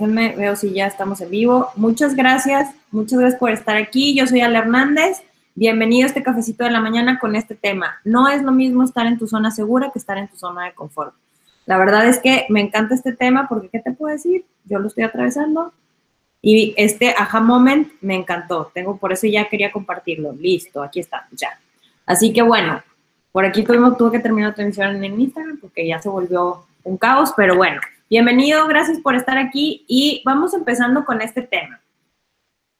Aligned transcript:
Déjenme, 0.00 0.34
veo 0.34 0.56
si 0.56 0.72
ya 0.72 0.86
estamos 0.86 1.20
en 1.20 1.28
vivo. 1.28 1.68
Muchas 1.76 2.14
gracias, 2.16 2.74
muchas 2.90 3.18
gracias 3.18 3.38
por 3.38 3.50
estar 3.50 3.76
aquí. 3.76 4.16
Yo 4.16 4.26
soy 4.26 4.40
Ale 4.40 4.56
Hernández. 4.56 5.18
Bienvenido 5.54 6.06
a 6.06 6.08
este 6.08 6.22
cafecito 6.22 6.64
de 6.64 6.70
la 6.70 6.80
mañana 6.80 7.18
con 7.18 7.36
este 7.36 7.54
tema. 7.54 8.00
No 8.02 8.26
es 8.26 8.42
lo 8.42 8.50
mismo 8.50 8.82
estar 8.82 9.04
en 9.06 9.18
tu 9.18 9.26
zona 9.26 9.50
segura 9.50 9.90
que 9.92 9.98
estar 9.98 10.16
en 10.16 10.26
tu 10.28 10.38
zona 10.38 10.64
de 10.64 10.72
confort. 10.72 11.12
La 11.66 11.76
verdad 11.76 12.08
es 12.08 12.18
que 12.18 12.46
me 12.48 12.62
encanta 12.62 12.94
este 12.94 13.12
tema 13.12 13.46
porque, 13.46 13.68
¿qué 13.68 13.80
te 13.80 13.92
puedo 13.92 14.10
decir? 14.10 14.46
Yo 14.64 14.78
lo 14.78 14.88
estoy 14.88 15.04
atravesando 15.04 15.74
y 16.40 16.72
este 16.78 17.14
aha 17.14 17.40
moment 17.40 17.92
me 18.00 18.14
encantó. 18.14 18.72
Tengo, 18.72 18.96
por 18.96 19.12
eso 19.12 19.26
ya 19.26 19.50
quería 19.50 19.70
compartirlo. 19.70 20.32
Listo, 20.32 20.82
aquí 20.82 21.00
está, 21.00 21.28
ya. 21.32 21.60
Así 22.06 22.32
que 22.32 22.40
bueno, 22.40 22.82
por 23.32 23.44
aquí 23.44 23.64
tuvimos, 23.64 23.98
tuve 23.98 24.12
que 24.12 24.20
terminar 24.20 24.48
la 24.48 24.54
transmisión 24.54 25.04
en 25.04 25.20
Instagram 25.20 25.58
porque 25.60 25.86
ya 25.86 26.00
se 26.00 26.08
volvió 26.08 26.64
un 26.84 26.96
caos, 26.96 27.34
pero 27.36 27.54
bueno, 27.54 27.82
bienvenido, 28.10 28.66
gracias 28.66 28.98
por 28.98 29.14
estar 29.14 29.38
aquí 29.38 29.84
y 29.86 30.20
vamos 30.24 30.52
empezando 30.52 31.04
con 31.04 31.22
este 31.22 31.42
tema. 31.42 31.80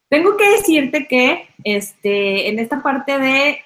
Tengo 0.08 0.36
que 0.36 0.50
decirte 0.50 1.06
que 1.06 1.48
este, 1.62 2.48
en 2.48 2.58
esta 2.58 2.82
parte 2.82 3.16
de 3.16 3.60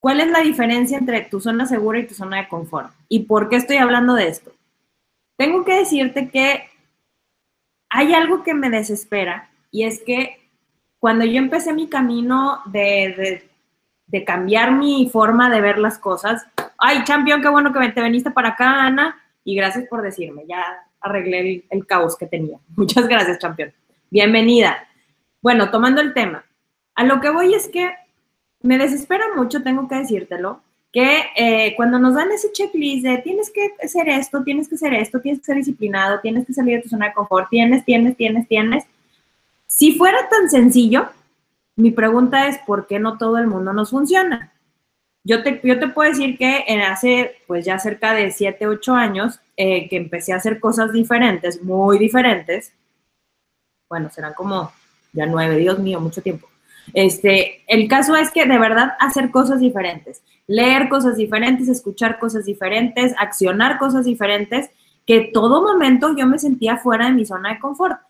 cuál 0.00 0.20
es 0.20 0.30
la 0.30 0.40
diferencia 0.40 0.96
entre 0.96 1.20
tu 1.20 1.40
zona 1.40 1.66
segura 1.66 1.98
y 1.98 2.06
tu 2.06 2.14
zona 2.14 2.38
de 2.38 2.48
confort 2.48 2.90
y 3.06 3.24
por 3.24 3.50
qué 3.50 3.56
estoy 3.56 3.76
hablando 3.76 4.14
de 4.14 4.28
esto. 4.28 4.52
Tengo 5.36 5.62
que 5.62 5.74
decirte 5.74 6.30
que 6.30 6.70
hay 7.90 8.14
algo 8.14 8.42
que 8.42 8.54
me 8.54 8.70
desespera 8.70 9.50
y 9.70 9.84
es 9.84 10.02
que 10.02 10.40
cuando 10.98 11.26
yo 11.26 11.36
empecé 11.36 11.74
mi 11.74 11.86
camino 11.86 12.62
de, 12.64 13.42
de, 14.06 14.24
cambiar 14.24 14.72
mi 14.72 15.10
forma 15.12 15.50
de 15.50 15.60
ver 15.60 15.76
las 15.76 15.98
cosas, 15.98 16.46
ay, 16.78 17.04
champion, 17.04 17.42
qué 17.42 17.48
bueno 17.48 17.74
que 17.74 17.88
te 17.90 18.00
veniste 18.00 18.30
para 18.30 18.50
acá, 18.50 18.86
Ana, 18.86 19.20
y 19.44 19.54
gracias 19.54 19.86
por 19.88 20.02
decirme, 20.02 20.44
ya 20.48 20.64
arreglé 21.00 21.64
el, 21.68 21.86
caos 21.86 22.16
que 22.16 22.26
tenía. 22.26 22.58
Muchas 22.76 23.06
gracias, 23.06 23.38
champion. 23.38 23.72
Bienvenida. 24.10 24.88
Bueno, 25.42 25.70
tomando 25.70 26.00
el 26.00 26.14
tema, 26.14 26.44
a 26.94 27.04
lo 27.04 27.20
que 27.20 27.30
voy 27.30 27.54
es 27.54 27.68
que 27.68 27.90
me 28.62 28.78
desespera 28.78 29.24
mucho, 29.36 29.62
tengo 29.62 29.86
que 29.86 29.96
decírtelo, 29.96 30.62
que 30.90 31.24
eh, 31.36 31.74
cuando 31.76 31.98
nos 31.98 32.14
dan 32.14 32.30
ese 32.30 32.52
checklist 32.52 33.04
de 33.04 33.18
tienes 33.18 33.50
que 33.50 33.72
hacer 33.82 34.08
esto, 34.08 34.42
tienes 34.42 34.68
que 34.68 34.76
hacer 34.76 34.94
esto, 34.94 35.20
tienes 35.20 35.40
que 35.40 35.46
ser 35.46 35.56
disciplinado, 35.56 36.20
tienes 36.20 36.46
que 36.46 36.54
salir 36.54 36.76
de 36.76 36.82
tu 36.82 36.88
zona 36.88 37.08
de 37.08 37.14
confort, 37.14 37.50
tienes, 37.50 37.84
tienes, 37.84 38.16
tienes, 38.16 38.48
tienes. 38.48 38.84
Si 39.66 39.98
fuera 39.98 40.28
tan 40.28 40.48
sencillo, 40.48 41.08
mi 41.76 41.90
pregunta 41.90 42.46
es, 42.46 42.58
¿por 42.58 42.86
qué 42.86 43.00
no 43.00 43.18
todo 43.18 43.38
el 43.38 43.48
mundo 43.48 43.72
nos 43.72 43.90
funciona? 43.90 44.53
Yo 45.24 45.42
te, 45.42 45.60
yo 45.64 45.78
te 45.78 45.88
puedo 45.88 46.10
decir 46.10 46.36
que 46.36 46.64
en 46.68 46.82
hace, 46.82 47.36
pues 47.46 47.64
ya 47.64 47.78
cerca 47.78 48.12
de 48.12 48.30
7, 48.30 48.66
8 48.66 48.94
años, 48.94 49.40
eh, 49.56 49.88
que 49.88 49.96
empecé 49.96 50.32
a 50.32 50.36
hacer 50.36 50.60
cosas 50.60 50.92
diferentes, 50.92 51.62
muy 51.62 51.98
diferentes, 51.98 52.72
bueno, 53.88 54.10
serán 54.10 54.34
como 54.34 54.72
ya 55.12 55.26
nueve, 55.26 55.56
Dios 55.56 55.78
mío, 55.78 56.00
mucho 56.00 56.20
tiempo. 56.20 56.48
Este, 56.92 57.62
el 57.66 57.88
caso 57.88 58.16
es 58.16 58.30
que 58.30 58.44
de 58.44 58.58
verdad 58.58 58.92
hacer 58.98 59.30
cosas 59.30 59.60
diferentes, 59.60 60.22
leer 60.46 60.88
cosas 60.88 61.16
diferentes, 61.16 61.68
escuchar 61.68 62.18
cosas 62.18 62.44
diferentes, 62.44 63.14
accionar 63.18 63.78
cosas 63.78 64.04
diferentes, 64.04 64.70
que 65.06 65.30
todo 65.32 65.62
momento 65.62 66.14
yo 66.16 66.26
me 66.26 66.38
sentía 66.38 66.76
fuera 66.76 67.06
de 67.06 67.12
mi 67.12 67.24
zona 67.24 67.54
de 67.54 67.60
confort. 67.60 68.00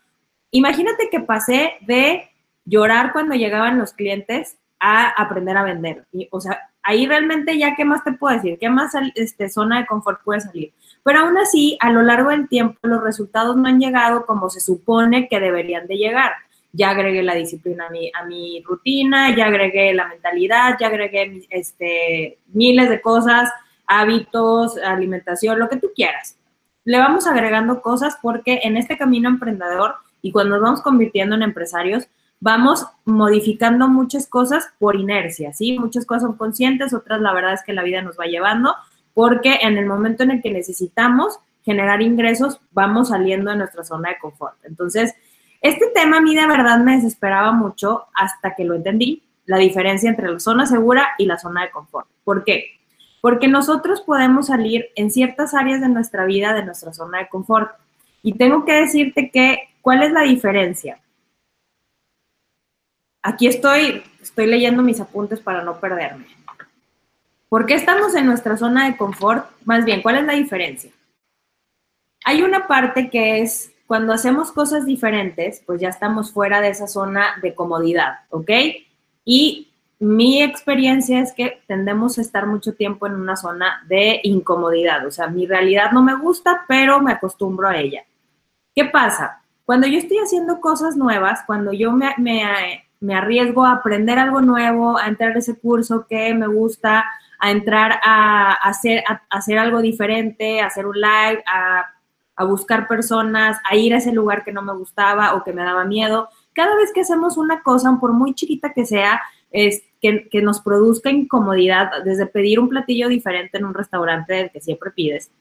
Imagínate 0.51 1.09
que 1.09 1.19
pasé 1.19 1.73
de 1.81 2.29
llorar 2.65 3.13
cuando 3.13 3.35
llegaban 3.35 3.77
los 3.77 3.93
clientes 3.93 4.57
a 4.79 5.09
aprender 5.09 5.57
a 5.57 5.63
vender. 5.63 6.05
O 6.31 6.41
sea, 6.41 6.59
ahí 6.85 7.07
realmente 7.07 7.57
ya, 7.57 7.75
¿qué 7.75 7.83
más 7.83 8.03
te 8.03 8.13
puedo 8.13 8.35
decir? 8.35 8.57
¿Qué 8.59 8.69
más 8.69 8.93
este, 9.15 9.49
zona 9.49 9.79
de 9.79 9.85
confort 9.85 10.23
puede 10.23 10.41
salir? 10.41 10.73
Pero 11.03 11.19
aún 11.19 11.37
así, 11.37 11.77
a 11.81 11.91
lo 11.91 12.01
largo 12.01 12.29
del 12.29 12.47
tiempo, 12.47 12.79
los 12.83 13.03
resultados 13.03 13.57
no 13.57 13.67
han 13.67 13.79
llegado 13.79 14.25
como 14.25 14.49
se 14.49 14.59
supone 14.59 15.27
que 15.27 15.39
deberían 15.39 15.87
de 15.87 15.97
llegar 15.97 16.31
ya 16.75 16.89
agregué 16.89 17.23
la 17.23 17.35
disciplina 17.35 17.87
a 17.87 17.89
mi, 17.89 18.11
a 18.13 18.25
mi 18.25 18.61
rutina, 18.61 19.35
ya 19.35 19.45
agregué 19.45 19.93
la 19.93 20.07
mentalidad, 20.07 20.77
ya 20.79 20.87
agregué 20.87 21.47
este, 21.49 22.37
miles 22.47 22.89
de 22.89 23.01
cosas, 23.01 23.49
hábitos, 23.87 24.77
alimentación, 24.77 25.57
lo 25.57 25.69
que 25.69 25.77
tú 25.77 25.91
quieras. 25.95 26.37
Le 26.83 26.97
vamos 26.97 27.27
agregando 27.27 27.81
cosas 27.81 28.17
porque 28.21 28.59
en 28.63 28.77
este 28.77 28.97
camino 28.97 29.29
emprendedor 29.29 29.95
y 30.21 30.31
cuando 30.31 30.55
nos 30.55 30.63
vamos 30.63 30.81
convirtiendo 30.81 31.35
en 31.35 31.43
empresarios, 31.43 32.07
vamos 32.39 32.85
modificando 33.05 33.87
muchas 33.87 34.27
cosas 34.27 34.67
por 34.79 34.95
inercia, 34.95 35.53
¿sí? 35.53 35.77
Muchas 35.79 36.05
cosas 36.05 36.23
son 36.23 36.37
conscientes, 36.37 36.93
otras 36.93 37.21
la 37.21 37.33
verdad 37.33 37.53
es 37.53 37.63
que 37.63 37.73
la 37.73 37.83
vida 37.83 38.01
nos 38.01 38.17
va 38.19 38.25
llevando, 38.25 38.75
porque 39.13 39.59
en 39.61 39.77
el 39.77 39.85
momento 39.85 40.23
en 40.23 40.31
el 40.31 40.41
que 40.41 40.51
necesitamos 40.51 41.39
generar 41.63 42.01
ingresos, 42.01 42.59
vamos 42.71 43.09
saliendo 43.09 43.49
de 43.49 43.57
nuestra 43.57 43.83
zona 43.83 44.09
de 44.09 44.19
confort. 44.19 44.55
Entonces, 44.63 45.15
este 45.61 45.87
tema 45.95 46.17
a 46.17 46.21
mí 46.21 46.35
de 46.35 46.45
verdad 46.45 46.77
me 46.79 46.95
desesperaba 46.95 47.51
mucho 47.51 48.05
hasta 48.13 48.53
que 48.53 48.65
lo 48.65 48.75
entendí, 48.75 49.23
la 49.45 49.57
diferencia 49.57 50.09
entre 50.09 50.31
la 50.31 50.39
zona 50.39 50.67
segura 50.67 51.09
y 51.17 51.25
la 51.25 51.39
zona 51.39 51.63
de 51.63 51.71
confort. 51.71 52.07
¿Por 52.23 52.43
qué? 52.43 52.65
Porque 53.21 53.47
nosotros 53.47 54.01
podemos 54.01 54.47
salir 54.47 54.89
en 54.95 55.09
ciertas 55.09 55.55
áreas 55.55 55.81
de 55.81 55.89
nuestra 55.89 56.25
vida 56.25 56.53
de 56.53 56.63
nuestra 56.63 56.93
zona 56.93 57.19
de 57.19 57.29
confort. 57.29 57.71
Y 58.21 58.33
tengo 58.33 58.65
que 58.65 58.73
decirte 58.73 59.31
que, 59.31 59.69
¿cuál 59.81 60.03
es 60.03 60.11
la 60.11 60.21
diferencia? 60.21 60.99
Aquí 63.27 63.47
estoy, 63.47 64.03
estoy 64.21 64.45
leyendo 64.45 64.83
mis 64.83 65.01
apuntes 65.01 65.39
para 65.39 65.63
no 65.63 65.79
perderme. 65.79 66.27
¿Por 67.49 67.65
qué 67.65 67.73
estamos 67.73 68.13
en 68.13 68.27
nuestra 68.27 68.55
zona 68.55 68.85
de 68.85 68.97
confort? 68.97 69.47
Más 69.63 69.83
bien, 69.83 70.03
¿cuál 70.03 70.17
es 70.17 70.25
la 70.25 70.33
diferencia? 70.33 70.91
Hay 72.23 72.43
una 72.43 72.67
parte 72.67 73.09
que 73.09 73.41
es 73.41 73.71
cuando 73.87 74.13
hacemos 74.13 74.51
cosas 74.51 74.85
diferentes, 74.85 75.63
pues 75.65 75.81
ya 75.81 75.89
estamos 75.89 76.31
fuera 76.31 76.61
de 76.61 76.69
esa 76.69 76.87
zona 76.87 77.39
de 77.41 77.55
comodidad, 77.55 78.19
¿ok? 78.29 78.51
Y 79.25 79.71
mi 79.97 80.43
experiencia 80.43 81.19
es 81.19 81.33
que 81.33 81.63
tendemos 81.65 82.19
a 82.19 82.21
estar 82.21 82.45
mucho 82.45 82.75
tiempo 82.75 83.07
en 83.07 83.15
una 83.15 83.35
zona 83.35 83.83
de 83.87 84.19
incomodidad, 84.21 85.03
o 85.03 85.09
sea, 85.09 85.29
mi 85.29 85.47
realidad 85.47 85.91
no 85.93 86.03
me 86.03 86.15
gusta, 86.15 86.63
pero 86.67 87.01
me 87.01 87.13
acostumbro 87.13 87.69
a 87.69 87.77
ella. 87.77 88.03
¿Qué 88.75 88.85
pasa? 88.85 89.41
Cuando 89.65 89.87
yo 89.87 89.97
estoy 89.97 90.17
haciendo 90.19 90.61
cosas 90.61 90.95
nuevas, 90.95 91.39
cuando 91.47 91.73
yo 91.73 91.91
me, 91.91 92.13
me, 92.19 92.84
arriesgo 93.13 93.65
a 93.65 93.73
aprender 93.73 94.17
algo 94.19 94.41
nuevo, 94.41 94.97
a 94.97 95.07
entrar 95.07 95.35
a 95.35 95.39
ese 95.39 95.59
curso 95.59 96.05
que 96.07 96.33
me 96.33 96.47
gusta, 96.47 97.05
a 97.39 97.51
entrar 97.51 97.99
a, 98.03 98.53
hacer, 98.53 99.03
a 99.07 99.21
hacer 99.29 99.57
algo 99.57 99.81
diferente, 99.81 100.61
a 100.61 100.67
hacer 100.67 100.85
un 100.85 100.95
live, 100.95 101.43
a 101.45 101.85
a 102.35 102.43
buscar 102.43 102.87
personas, 102.87 103.57
a 103.69 103.75
ir 103.75 103.93
a 103.93 103.97
ese 103.97 104.11
lugar 104.11 104.43
que 104.43 104.51
no 104.51 104.61
me 104.61 104.73
gustaba 104.73 105.35
o 105.35 105.43
que 105.43 105.53
me 105.53 105.63
daba 105.63 105.85
miedo. 105.85 106.29
Cada 106.53 106.75
vez 106.75 106.91
que 106.93 107.01
hacemos 107.01 107.37
una 107.37 107.63
cosa, 107.63 107.97
por 107.99 108.13
muy 108.13 108.33
chiquita 108.33 108.73
que 108.73 108.85
sea, 108.85 109.21
es 109.51 109.83
que, 110.01 110.27
que 110.29 110.41
nos 110.41 110.59
produzca 110.59 111.09
incomodidad, 111.09 112.03
desde 112.03 112.25
pedir 112.25 112.59
un 112.59 112.69
platillo 112.69 113.07
diferente 113.07 113.57
en 113.57 113.65
un 113.65 113.73
restaurante 113.73 114.33
del 114.33 114.51
que 114.51 114.61
siempre 114.61 114.91
pides. 114.91 115.31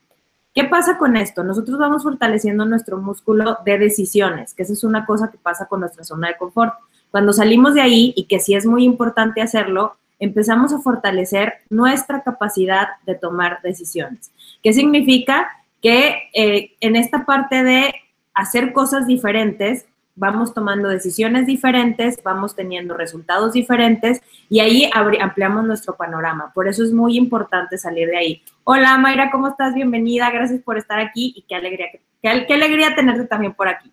¿Qué 0.54 0.64
pasa 0.64 0.98
con 0.98 1.16
esto? 1.16 1.42
Nosotros 1.42 1.78
vamos 1.78 2.04
fortaleciendo 2.04 2.64
nuestro 2.64 2.98
músculo 2.98 3.58
de 3.64 3.76
decisiones, 3.76 4.54
que 4.54 4.62
esa 4.62 4.72
es 4.72 4.84
una 4.84 5.04
cosa 5.04 5.30
que 5.32 5.38
pasa 5.38 5.66
con 5.66 5.80
nuestra 5.80 6.04
zona 6.04 6.28
de 6.28 6.36
confort. 6.36 6.74
Cuando 7.14 7.32
salimos 7.32 7.74
de 7.74 7.80
ahí, 7.80 8.12
y 8.16 8.24
que 8.24 8.40
sí 8.40 8.56
es 8.56 8.66
muy 8.66 8.82
importante 8.82 9.40
hacerlo, 9.40 9.94
empezamos 10.18 10.72
a 10.72 10.80
fortalecer 10.80 11.54
nuestra 11.70 12.24
capacidad 12.24 12.88
de 13.06 13.14
tomar 13.14 13.62
decisiones. 13.62 14.32
¿Qué 14.64 14.72
significa? 14.72 15.48
que 15.84 16.30
eh, 16.32 16.72
en 16.80 16.96
esta 16.96 17.26
parte 17.26 17.62
de 17.62 17.94
hacer 18.32 18.72
cosas 18.72 19.06
diferentes, 19.06 19.84
vamos 20.16 20.54
tomando 20.54 20.88
decisiones 20.88 21.46
diferentes, 21.46 22.22
vamos 22.24 22.56
teniendo 22.56 22.96
resultados 22.96 23.52
diferentes 23.52 24.22
y 24.48 24.60
ahí 24.60 24.90
ampliamos 24.94 25.66
nuestro 25.66 25.94
panorama. 25.94 26.52
Por 26.54 26.68
eso 26.68 26.82
es 26.82 26.90
muy 26.90 27.18
importante 27.18 27.76
salir 27.76 28.08
de 28.08 28.16
ahí. 28.16 28.42
Hola 28.64 28.96
Mayra, 28.96 29.30
¿cómo 29.30 29.48
estás? 29.48 29.74
Bienvenida, 29.74 30.30
gracias 30.30 30.62
por 30.62 30.78
estar 30.78 30.98
aquí 30.98 31.34
y 31.36 31.42
qué 31.42 31.54
alegría, 31.54 31.88
qué, 31.92 32.46
qué 32.46 32.54
alegría 32.54 32.94
tenerte 32.94 33.26
también 33.26 33.52
por 33.52 33.68
aquí. 33.68 33.92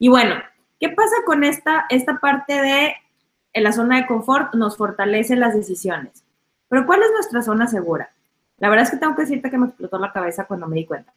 Y 0.00 0.08
bueno, 0.08 0.34
¿qué 0.80 0.88
pasa 0.88 1.16
con 1.24 1.44
esta, 1.44 1.86
esta 1.90 2.18
parte 2.18 2.54
de 2.54 2.94
en 3.52 3.62
la 3.62 3.72
zona 3.72 3.98
de 3.98 4.06
confort? 4.06 4.54
Nos 4.54 4.76
fortalece 4.76 5.36
las 5.36 5.54
decisiones. 5.54 6.24
Pero 6.68 6.86
¿cuál 6.86 7.02
es 7.02 7.10
nuestra 7.12 7.42
zona 7.42 7.66
segura? 7.66 8.10
La 8.58 8.68
verdad 8.68 8.84
es 8.84 8.90
que 8.90 8.96
tengo 8.96 9.14
que 9.14 9.22
decirte 9.22 9.50
que 9.50 9.58
me 9.58 9.66
explotó 9.66 9.98
la 9.98 10.12
cabeza 10.12 10.44
cuando 10.44 10.66
me 10.66 10.76
di 10.76 10.86
cuenta. 10.86 11.12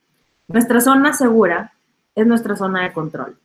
Nuestra 0.48 0.82
zona 0.82 1.14
segura 1.14 1.74
es 2.16 2.28
nuestra 2.28 2.56
zona 2.56 2.84
de 2.84 2.94
control. 2.94 3.38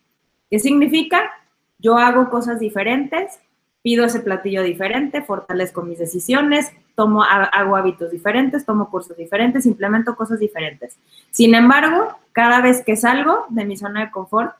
¿Qué 0.50 0.59
significa? 0.59 1.31
Yo 1.79 1.97
hago 1.97 2.31
cosas 2.31 2.59
diferentes, 2.59 3.38
pido 3.82 4.05
ese 4.05 4.21
platillo 4.21 4.62
diferente, 4.62 5.23
fortalezco 5.23 5.82
mis 5.82 5.99
decisiones, 5.99 6.73
tomo, 6.94 7.23
hago 7.23 7.76
hábitos 7.76 8.11
diferentes, 8.11 8.64
tomo 8.64 8.91
cursos 8.91 9.17
diferentes, 9.17 9.67
implemento 9.67 10.17
cosas 10.17 10.41
diferentes. 10.41 10.97
Sin 11.31 11.55
embargo, 11.55 12.19
cada 12.32 12.61
vez 12.61 12.82
que 12.85 12.97
salgo 12.97 13.47
de 13.50 13.64
mi 13.64 13.76
zona 13.76 14.00
de 14.00 14.11
confort, 14.11 14.55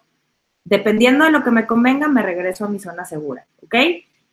dependiendo 0.69 1.25
de 1.25 1.31
lo 1.31 1.43
que 1.43 1.51
me 1.51 1.67
convenga, 1.67 2.09
me 2.09 2.23
regreso 2.23 2.67
a 2.67 2.69
mi 2.69 2.79
zona 2.79 3.05
segura, 3.07 3.47
¿ok? 3.63 3.75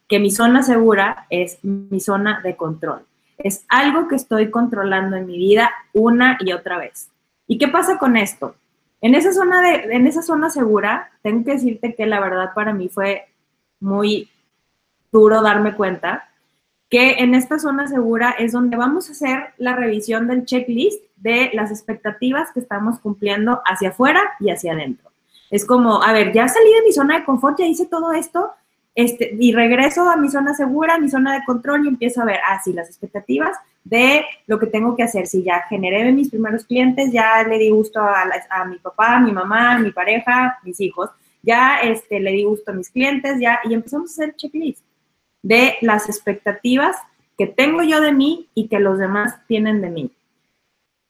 Que 0.08 0.20
mi 0.20 0.32
zona 0.32 0.64
segura 0.64 1.28
es 1.30 1.60
mi 1.64 2.00
zona 2.02 2.42
de 2.42 2.58
control. 2.58 3.06
Es 3.38 3.66
algo 3.70 4.08
que 4.08 4.16
estoy 4.16 4.52
controlando 4.52 5.16
en 5.16 5.26
mi 5.26 5.38
vida 5.38 5.72
una 5.94 6.38
y 6.42 6.52
otra 6.52 6.78
vez. 6.78 7.10
¿Y 7.48 7.58
qué 7.58 7.70
pasa 7.70 7.98
con 7.98 8.18
esto? 8.18 8.56
En 9.02 9.16
esa 9.16 9.32
zona, 9.32 9.62
de, 9.62 9.96
en 9.96 10.08
esa 10.08 10.22
zona 10.22 10.50
segura, 10.50 11.12
tengo 11.22 11.46
que 11.46 11.52
decirte 11.52 11.96
que 11.96 12.06
la 12.06 12.20
verdad 12.20 12.52
para 12.54 12.74
mí 12.74 12.90
fue 12.90 13.28
muy 13.80 14.30
duro 15.12 15.42
darme 15.42 15.74
cuenta 15.76 16.30
que 16.90 17.14
en 17.20 17.34
esta 17.34 17.60
zona 17.60 17.88
segura 17.88 18.32
es 18.32 18.52
donde 18.52 18.78
vamos 18.78 19.08
a 19.08 19.14
hacer 19.14 19.54
la 19.58 19.76
revisión 19.76 20.28
del 20.28 20.46
checklist 20.46 21.02
de 21.16 21.52
las 21.54 21.72
expectativas 21.72 22.52
que 22.52 22.60
estamos 22.60 23.00
cumpliendo 23.00 23.62
hacia 23.66 23.90
afuera 23.90 24.22
y 24.40 24.50
hacia 24.50 24.74
adentro. 24.74 25.15
Es 25.50 25.66
como, 25.66 26.02
a 26.04 26.12
ver, 26.14 26.34
ya 26.34 26.48
salí 26.48 26.74
de 26.74 26.82
mi 26.84 26.92
zona 26.92 27.20
de 27.20 27.26
confort, 27.26 27.60
ya 27.60 27.66
hice 27.66 27.86
todo 27.86 28.12
esto, 28.14 28.52
este, 28.96 29.36
y 29.40 29.54
regreso 29.54 30.10
a 30.10 30.16
mi 30.16 30.30
zona 30.30 30.54
segura, 30.54 30.98
mi 30.98 31.10
zona 31.10 31.34
de 31.34 31.46
control 31.46 31.86
y 31.86 31.90
empiezo 31.90 32.22
a 32.22 32.26
ver, 32.26 32.40
ah, 32.48 32.62
sí, 32.64 32.74
las 32.74 32.88
expectativas 32.88 33.58
de 33.84 34.26
lo 34.48 34.58
que 34.58 34.68
tengo 34.68 34.96
que 34.96 35.04
hacer. 35.04 35.28
Si 35.28 35.44
ya 35.44 35.64
generé 35.70 36.12
mis 36.12 36.30
primeros 36.30 36.66
clientes, 36.66 37.12
ya 37.12 37.44
le 37.44 37.58
di 37.58 37.70
gusto 37.70 38.00
a, 38.00 38.24
a 38.50 38.66
mi 38.66 38.78
papá, 38.78 39.20
mi 39.20 39.32
mamá, 39.32 39.78
mi 39.80 39.92
pareja, 39.92 40.58
mis 40.64 40.80
hijos, 40.80 41.10
ya 41.44 41.80
este, 41.80 42.20
le 42.20 42.32
di 42.32 42.44
gusto 42.44 42.72
a 42.72 42.74
mis 42.74 42.90
clientes, 42.90 43.40
ya, 43.40 43.60
y 43.66 43.74
empezamos 43.74 44.12
a 44.12 44.24
hacer 44.24 44.36
checklist 44.36 44.84
de 45.44 45.76
las 45.82 46.10
expectativas 46.10 46.96
que 47.38 47.46
tengo 47.46 47.84
yo 47.84 48.02
de 48.02 48.14
mí 48.14 48.50
y 48.56 48.68
que 48.68 48.80
los 48.80 48.98
demás 48.98 49.36
tienen 49.48 49.82
de 49.82 49.90
mí. 49.90 50.12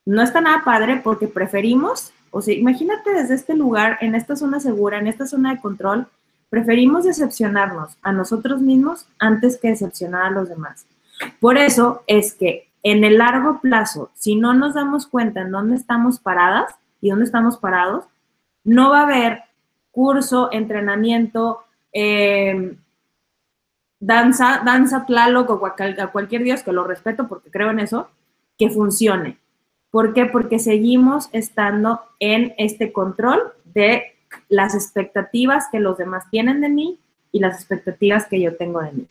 No 0.04 0.22
está 0.22 0.40
nada 0.40 0.62
padre 0.64 1.00
porque 1.02 1.26
preferimos, 1.26 2.12
o 2.30 2.42
sea, 2.42 2.54
imagínate 2.54 3.12
desde 3.12 3.34
este 3.34 3.54
lugar, 3.54 3.98
en 4.00 4.14
esta 4.14 4.36
zona 4.36 4.60
segura, 4.60 4.98
en 4.98 5.06
esta 5.06 5.26
zona 5.26 5.54
de 5.54 5.60
control, 5.60 6.06
preferimos 6.50 7.04
decepcionarnos 7.04 7.96
a 8.02 8.12
nosotros 8.12 8.60
mismos 8.60 9.06
antes 9.18 9.58
que 9.58 9.68
decepcionar 9.68 10.26
a 10.26 10.30
los 10.30 10.48
demás. 10.48 10.86
Por 11.40 11.58
eso 11.58 12.02
es 12.06 12.34
que 12.34 12.68
en 12.82 13.04
el 13.04 13.18
largo 13.18 13.60
plazo, 13.60 14.10
si 14.14 14.36
no 14.36 14.54
nos 14.54 14.74
damos 14.74 15.06
cuenta 15.06 15.40
en 15.40 15.50
dónde 15.50 15.76
estamos 15.76 16.20
paradas 16.20 16.74
y 17.00 17.10
dónde 17.10 17.24
estamos 17.24 17.56
parados, 17.56 18.04
no 18.64 18.90
va 18.90 19.00
a 19.00 19.04
haber 19.04 19.42
curso, 19.90 20.50
entrenamiento, 20.52 21.64
eh, 21.92 22.76
danza, 23.98 24.62
danza 24.64 25.06
Tlaloc 25.06 25.50
o 25.50 25.58
cualquier 26.12 26.44
dios, 26.44 26.62
que 26.62 26.72
lo 26.72 26.84
respeto 26.84 27.26
porque 27.28 27.50
creo 27.50 27.70
en 27.70 27.80
eso, 27.80 28.08
que 28.58 28.70
funcione. 28.70 29.38
¿Por 29.96 30.12
qué? 30.12 30.26
Porque 30.26 30.58
seguimos 30.58 31.30
estando 31.32 32.02
en 32.20 32.52
este 32.58 32.92
control 32.92 33.40
de 33.64 34.02
las 34.50 34.74
expectativas 34.74 35.68
que 35.72 35.80
los 35.80 35.96
demás 35.96 36.28
tienen 36.30 36.60
de 36.60 36.68
mí 36.68 36.98
y 37.32 37.38
las 37.38 37.54
expectativas 37.54 38.26
que 38.26 38.38
yo 38.38 38.54
tengo 38.58 38.82
de 38.82 38.92
mí. 38.92 39.06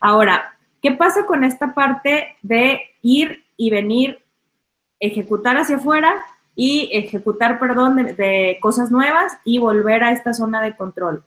Ahora, 0.00 0.56
¿qué 0.80 0.92
pasa 0.92 1.26
con 1.26 1.44
esta 1.44 1.74
parte 1.74 2.38
de 2.40 2.80
ir 3.02 3.44
y 3.58 3.68
venir, 3.68 4.24
ejecutar 4.98 5.58
hacia 5.58 5.76
afuera 5.76 6.14
y 6.56 6.88
ejecutar, 6.90 7.58
perdón, 7.58 7.96
de 7.96 8.56
cosas 8.62 8.90
nuevas 8.90 9.36
y 9.44 9.58
volver 9.58 10.04
a 10.04 10.12
esta 10.12 10.32
zona 10.32 10.62
de 10.62 10.74
control? 10.74 11.22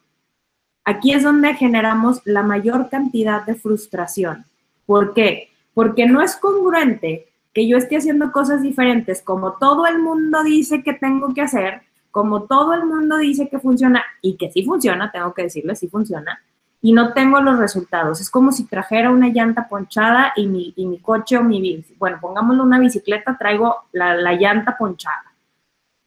Aquí 0.86 1.14
es 1.14 1.22
donde 1.22 1.54
generamos 1.54 2.20
la 2.26 2.42
mayor 2.42 2.90
cantidad 2.90 3.46
de 3.46 3.54
frustración. 3.54 4.46
¿Por 4.88 5.14
qué? 5.14 5.52
Porque 5.76 6.08
no 6.08 6.24
es 6.24 6.36
congruente 6.36 7.28
que 7.54 7.68
yo 7.68 7.78
esté 7.78 7.98
haciendo 7.98 8.32
cosas 8.32 8.62
diferentes 8.62 9.22
como 9.22 9.54
todo 9.54 9.86
el 9.86 10.00
mundo 10.00 10.44
dice 10.44 10.84
que 10.84 10.94
tengo 10.94 11.34
que 11.34 11.42
hacer, 11.42 11.82
como 12.12 12.44
todo 12.44 12.74
el 12.74 12.86
mundo 12.86 13.18
dice 13.18 13.50
que 13.50 13.60
funciona 13.60 14.04
y 14.22 14.36
que 14.38 14.52
sí 14.52 14.64
funciona, 14.64 15.12
tengo 15.12 15.34
que 15.34 15.44
decirle, 15.44 15.76
sí 15.76 15.88
funciona, 15.88 16.42
y 16.82 16.94
no 16.94 17.14
tengo 17.14 17.40
los 17.42 17.60
resultados. 17.60 18.20
Es 18.22 18.30
como 18.30 18.52
si 18.52 18.66
trajera 18.66 19.12
una 19.12 19.30
llanta 19.30 19.68
ponchada 19.68 20.34
y 20.36 20.48
mi, 20.48 20.74
mi 20.78 21.00
coche 21.00 21.38
o 21.38 21.44
mi 21.44 21.62
bici. 21.62 21.96
Bueno, 22.00 22.18
pongámoslo 22.20 22.64
una 22.64 22.80
bicicleta, 22.80 23.38
traigo 23.38 23.76
la, 23.92 24.16
la 24.16 24.34
llanta 24.34 24.78
ponchada. 24.78 25.32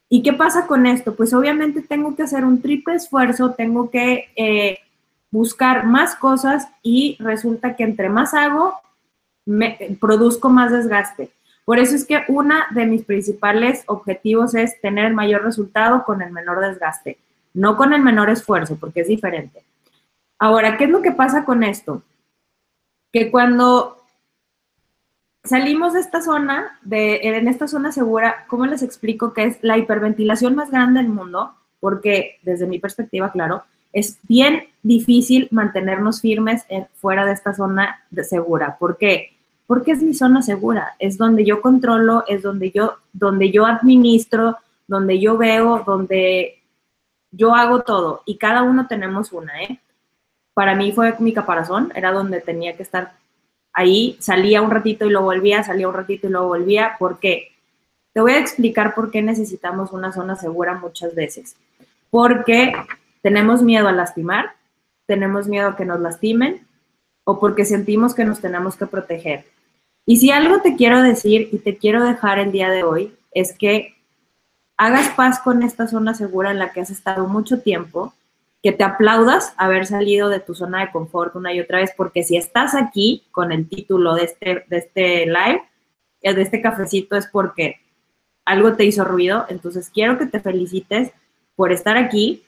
¿Y 0.08 0.22
qué 0.22 0.32
pasa 0.32 0.66
con 0.66 0.86
esto? 0.86 1.14
Pues 1.14 1.32
obviamente 1.32 1.80
tengo 1.80 2.14
que 2.14 2.24
hacer 2.24 2.44
un 2.44 2.60
triple 2.60 2.94
esfuerzo, 2.96 3.52
tengo 3.52 3.90
que 3.90 4.30
eh, 4.36 4.78
buscar 5.30 5.86
más 5.86 6.14
cosas 6.16 6.68
y 6.82 7.16
resulta 7.20 7.76
que 7.76 7.84
entre 7.84 8.08
más 8.08 8.34
hago, 8.34 8.74
produzco 10.00 10.48
más 10.48 10.72
desgaste. 10.72 11.30
Por 11.64 11.78
eso 11.78 11.94
es 11.94 12.04
que 12.04 12.22
uno 12.28 12.54
de 12.70 12.86
mis 12.86 13.04
principales 13.04 13.84
objetivos 13.86 14.54
es 14.54 14.80
tener 14.80 15.06
el 15.06 15.14
mayor 15.14 15.44
resultado 15.44 16.04
con 16.04 16.20
el 16.20 16.30
menor 16.30 16.60
desgaste, 16.60 17.18
no 17.54 17.76
con 17.76 17.92
el 17.92 18.02
menor 18.02 18.28
esfuerzo, 18.28 18.76
porque 18.76 19.00
es 19.00 19.08
diferente. 19.08 19.64
Ahora, 20.38 20.76
¿qué 20.76 20.84
es 20.84 20.90
lo 20.90 21.00
que 21.00 21.12
pasa 21.12 21.44
con 21.44 21.62
esto? 21.62 22.02
Que 23.12 23.30
cuando 23.30 24.04
salimos 25.42 25.94
de 25.94 26.00
esta 26.00 26.20
zona, 26.20 26.78
de, 26.82 27.20
en 27.22 27.48
esta 27.48 27.68
zona 27.68 27.92
segura, 27.92 28.44
¿cómo 28.48 28.66
les 28.66 28.82
explico 28.82 29.32
que 29.32 29.44
es 29.44 29.58
la 29.62 29.78
hiperventilación 29.78 30.54
más 30.54 30.70
grande 30.70 31.00
del 31.00 31.10
mundo? 31.10 31.54
Porque 31.80 32.40
desde 32.42 32.66
mi 32.66 32.78
perspectiva, 32.78 33.32
claro, 33.32 33.64
es 33.92 34.18
bien 34.24 34.64
difícil 34.82 35.48
mantenernos 35.50 36.20
firmes 36.20 36.66
fuera 36.94 37.24
de 37.24 37.32
esta 37.32 37.54
zona 37.54 38.04
segura. 38.22 38.76
¿Por 38.78 38.98
qué? 38.98 39.33
Porque 39.66 39.92
es 39.92 40.02
mi 40.02 40.14
zona 40.14 40.42
segura, 40.42 40.94
es 40.98 41.16
donde 41.16 41.44
yo 41.44 41.60
controlo, 41.60 42.24
es 42.28 42.42
donde 42.42 42.70
yo, 42.70 42.98
donde 43.12 43.50
yo 43.50 43.66
administro, 43.66 44.58
donde 44.86 45.18
yo 45.20 45.38
veo, 45.38 45.82
donde 45.86 46.62
yo 47.30 47.54
hago 47.54 47.82
todo 47.82 48.22
y 48.26 48.36
cada 48.36 48.62
uno 48.62 48.86
tenemos 48.86 49.32
una, 49.32 49.62
¿eh? 49.62 49.80
Para 50.52 50.74
mí 50.74 50.92
fue 50.92 51.14
mi 51.18 51.32
caparazón, 51.32 51.92
era 51.94 52.12
donde 52.12 52.40
tenía 52.40 52.76
que 52.76 52.84
estar 52.84 53.14
ahí 53.74 54.16
salía 54.20 54.62
un 54.62 54.70
ratito 54.70 55.04
y 55.04 55.10
lo 55.10 55.22
volvía, 55.22 55.62
salía 55.62 55.88
un 55.88 55.94
ratito 55.94 56.28
y 56.28 56.30
lo 56.30 56.46
volvía. 56.46 56.94
¿Por 56.98 57.18
qué? 57.18 57.52
Te 58.14 58.20
voy 58.20 58.32
a 58.32 58.38
explicar 58.38 58.94
por 58.94 59.10
qué 59.10 59.20
necesitamos 59.20 59.92
una 59.92 60.12
zona 60.12 60.36
segura 60.36 60.74
muchas 60.74 61.14
veces. 61.14 61.56
Porque 62.08 62.72
tenemos 63.20 63.62
miedo 63.62 63.88
a 63.88 63.92
lastimar, 63.92 64.52
tenemos 65.06 65.48
miedo 65.48 65.68
a 65.68 65.76
que 65.76 65.84
nos 65.84 66.00
lastimen 66.00 66.66
o 67.24 67.40
porque 67.40 67.64
sentimos 67.64 68.14
que 68.14 68.24
nos 68.24 68.40
tenemos 68.40 68.76
que 68.76 68.86
proteger. 68.86 69.44
Y 70.06 70.16
si 70.18 70.30
algo 70.30 70.60
te 70.60 70.76
quiero 70.76 71.02
decir 71.02 71.48
y 71.52 71.58
te 71.58 71.76
quiero 71.76 72.04
dejar 72.04 72.38
el 72.38 72.52
día 72.52 72.70
de 72.70 72.84
hoy 72.84 73.14
es 73.32 73.56
que 73.56 73.94
hagas 74.76 75.08
paz 75.10 75.40
con 75.40 75.62
esta 75.62 75.86
zona 75.86 76.14
segura 76.14 76.50
en 76.50 76.58
la 76.58 76.72
que 76.72 76.80
has 76.80 76.90
estado 76.90 77.26
mucho 77.26 77.60
tiempo 77.60 78.12
que 78.64 78.72
te 78.72 78.82
aplaudas 78.82 79.52
haber 79.58 79.84
salido 79.84 80.30
de 80.30 80.40
tu 80.40 80.54
zona 80.54 80.80
de 80.80 80.90
confort 80.90 81.36
una 81.36 81.52
y 81.52 81.60
otra 81.60 81.80
vez, 81.80 81.92
porque 81.94 82.24
si 82.24 82.38
estás 82.38 82.74
aquí 82.74 83.24
con 83.30 83.52
el 83.52 83.68
título 83.68 84.14
de 84.14 84.24
este, 84.24 84.64
de 84.68 84.78
este 84.78 85.26
live, 85.26 85.62
eh, 86.22 86.32
de 86.32 86.40
este 86.40 86.62
cafecito, 86.62 87.14
es 87.14 87.26
porque 87.26 87.76
algo 88.46 88.72
te 88.72 88.86
hizo 88.86 89.04
ruido. 89.04 89.44
Entonces 89.50 89.90
quiero 89.90 90.16
que 90.16 90.24
te 90.24 90.40
felicites 90.40 91.12
por 91.56 91.72
estar 91.72 91.98
aquí 91.98 92.42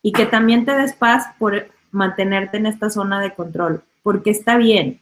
y 0.00 0.12
que 0.12 0.24
también 0.24 0.64
te 0.64 0.72
des 0.72 0.94
paz 0.94 1.26
por 1.38 1.68
mantenerte 1.90 2.56
en 2.56 2.64
esta 2.64 2.88
zona 2.88 3.20
de 3.20 3.34
control, 3.34 3.82
porque 4.02 4.30
está 4.30 4.56
bien. 4.56 4.98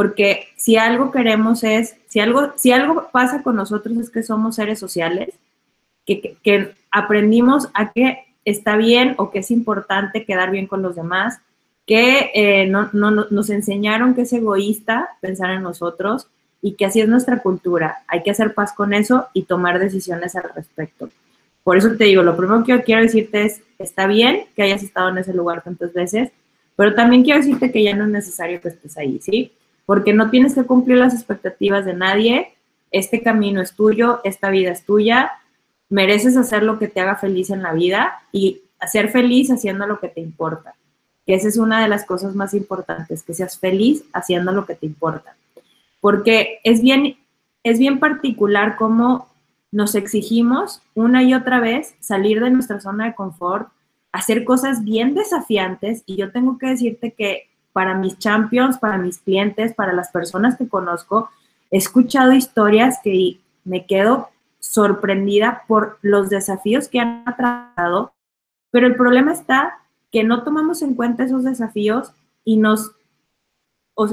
Porque 0.00 0.48
si 0.56 0.78
algo 0.78 1.10
queremos 1.10 1.62
es, 1.62 1.94
si 2.08 2.20
algo, 2.20 2.54
si 2.56 2.72
algo 2.72 3.10
pasa 3.12 3.42
con 3.42 3.54
nosotros 3.54 3.98
es 3.98 4.08
que 4.08 4.22
somos 4.22 4.56
seres 4.56 4.78
sociales, 4.78 5.34
que, 6.06 6.38
que 6.42 6.72
aprendimos 6.90 7.68
a 7.74 7.92
que 7.92 8.24
está 8.46 8.78
bien 8.78 9.14
o 9.18 9.30
que 9.30 9.40
es 9.40 9.50
importante 9.50 10.24
quedar 10.24 10.52
bien 10.52 10.66
con 10.66 10.80
los 10.80 10.96
demás, 10.96 11.40
que 11.86 12.30
eh, 12.32 12.66
no, 12.66 12.88
nos 12.94 13.50
enseñaron 13.50 14.14
que 14.14 14.22
es 14.22 14.32
egoísta 14.32 15.10
pensar 15.20 15.50
en 15.50 15.64
nosotros 15.64 16.28
y 16.62 16.76
que 16.76 16.86
así 16.86 17.02
es 17.02 17.08
nuestra 17.10 17.42
cultura. 17.42 17.98
Hay 18.06 18.22
que 18.22 18.30
hacer 18.30 18.54
paz 18.54 18.72
con 18.72 18.94
eso 18.94 19.26
y 19.34 19.42
tomar 19.42 19.78
decisiones 19.78 20.34
al 20.34 20.44
respecto. 20.54 21.10
Por 21.62 21.76
eso 21.76 21.94
te 21.98 22.04
digo, 22.04 22.22
lo 22.22 22.38
primero 22.38 22.64
que 22.64 22.72
yo 22.72 22.82
quiero 22.84 23.02
decirte 23.02 23.42
es, 23.42 23.60
está 23.78 24.06
bien 24.06 24.46
que 24.56 24.62
hayas 24.62 24.82
estado 24.82 25.10
en 25.10 25.18
ese 25.18 25.34
lugar 25.34 25.62
tantas 25.62 25.92
veces, 25.92 26.30
pero 26.74 26.94
también 26.94 27.22
quiero 27.22 27.40
decirte 27.40 27.70
que 27.70 27.82
ya 27.82 27.94
no 27.94 28.04
es 28.04 28.10
necesario 28.10 28.62
que 28.62 28.68
estés 28.68 28.96
ahí, 28.96 29.20
¿sí? 29.20 29.52
Porque 29.90 30.12
no 30.12 30.30
tienes 30.30 30.54
que 30.54 30.62
cumplir 30.62 30.98
las 30.98 31.14
expectativas 31.14 31.84
de 31.84 31.94
nadie, 31.94 32.52
este 32.92 33.24
camino 33.24 33.60
es 33.60 33.74
tuyo, 33.74 34.20
esta 34.22 34.48
vida 34.48 34.70
es 34.70 34.84
tuya, 34.84 35.32
mereces 35.88 36.36
hacer 36.36 36.62
lo 36.62 36.78
que 36.78 36.86
te 36.86 37.00
haga 37.00 37.16
feliz 37.16 37.50
en 37.50 37.60
la 37.60 37.72
vida 37.72 38.22
y 38.30 38.60
ser 38.88 39.10
feliz 39.10 39.50
haciendo 39.50 39.88
lo 39.88 39.98
que 39.98 40.06
te 40.06 40.20
importa. 40.20 40.76
Que 41.26 41.34
esa 41.34 41.48
es 41.48 41.56
una 41.56 41.82
de 41.82 41.88
las 41.88 42.04
cosas 42.04 42.36
más 42.36 42.54
importantes, 42.54 43.24
que 43.24 43.34
seas 43.34 43.58
feliz 43.58 44.04
haciendo 44.12 44.52
lo 44.52 44.64
que 44.64 44.76
te 44.76 44.86
importa. 44.86 45.34
Porque 46.00 46.60
es 46.62 46.82
bien, 46.82 47.16
es 47.64 47.80
bien 47.80 47.98
particular 47.98 48.76
cómo 48.76 49.26
nos 49.72 49.96
exigimos 49.96 50.82
una 50.94 51.24
y 51.24 51.34
otra 51.34 51.58
vez 51.58 51.96
salir 51.98 52.40
de 52.40 52.50
nuestra 52.50 52.80
zona 52.80 53.06
de 53.06 53.16
confort, 53.16 53.66
hacer 54.12 54.44
cosas 54.44 54.84
bien 54.84 55.14
desafiantes 55.16 56.04
y 56.06 56.14
yo 56.14 56.30
tengo 56.30 56.58
que 56.58 56.68
decirte 56.68 57.10
que 57.10 57.49
para 57.72 57.94
mis 57.94 58.18
champions, 58.18 58.78
para 58.78 58.98
mis 58.98 59.18
clientes, 59.18 59.74
para 59.74 59.92
las 59.92 60.10
personas 60.10 60.56
que 60.56 60.68
conozco, 60.68 61.30
he 61.70 61.78
escuchado 61.78 62.32
historias 62.32 62.98
que 63.02 63.38
me 63.64 63.86
quedo 63.86 64.30
sorprendida 64.58 65.62
por 65.66 65.98
los 66.02 66.28
desafíos 66.30 66.88
que 66.88 67.00
han 67.00 67.24
tratado, 67.24 68.12
pero 68.70 68.86
el 68.86 68.96
problema 68.96 69.32
está 69.32 69.78
que 70.10 70.24
no 70.24 70.42
tomamos 70.42 70.82
en 70.82 70.94
cuenta 70.94 71.24
esos 71.24 71.44
desafíos 71.44 72.12
y 72.44 72.56
nos, 72.56 72.92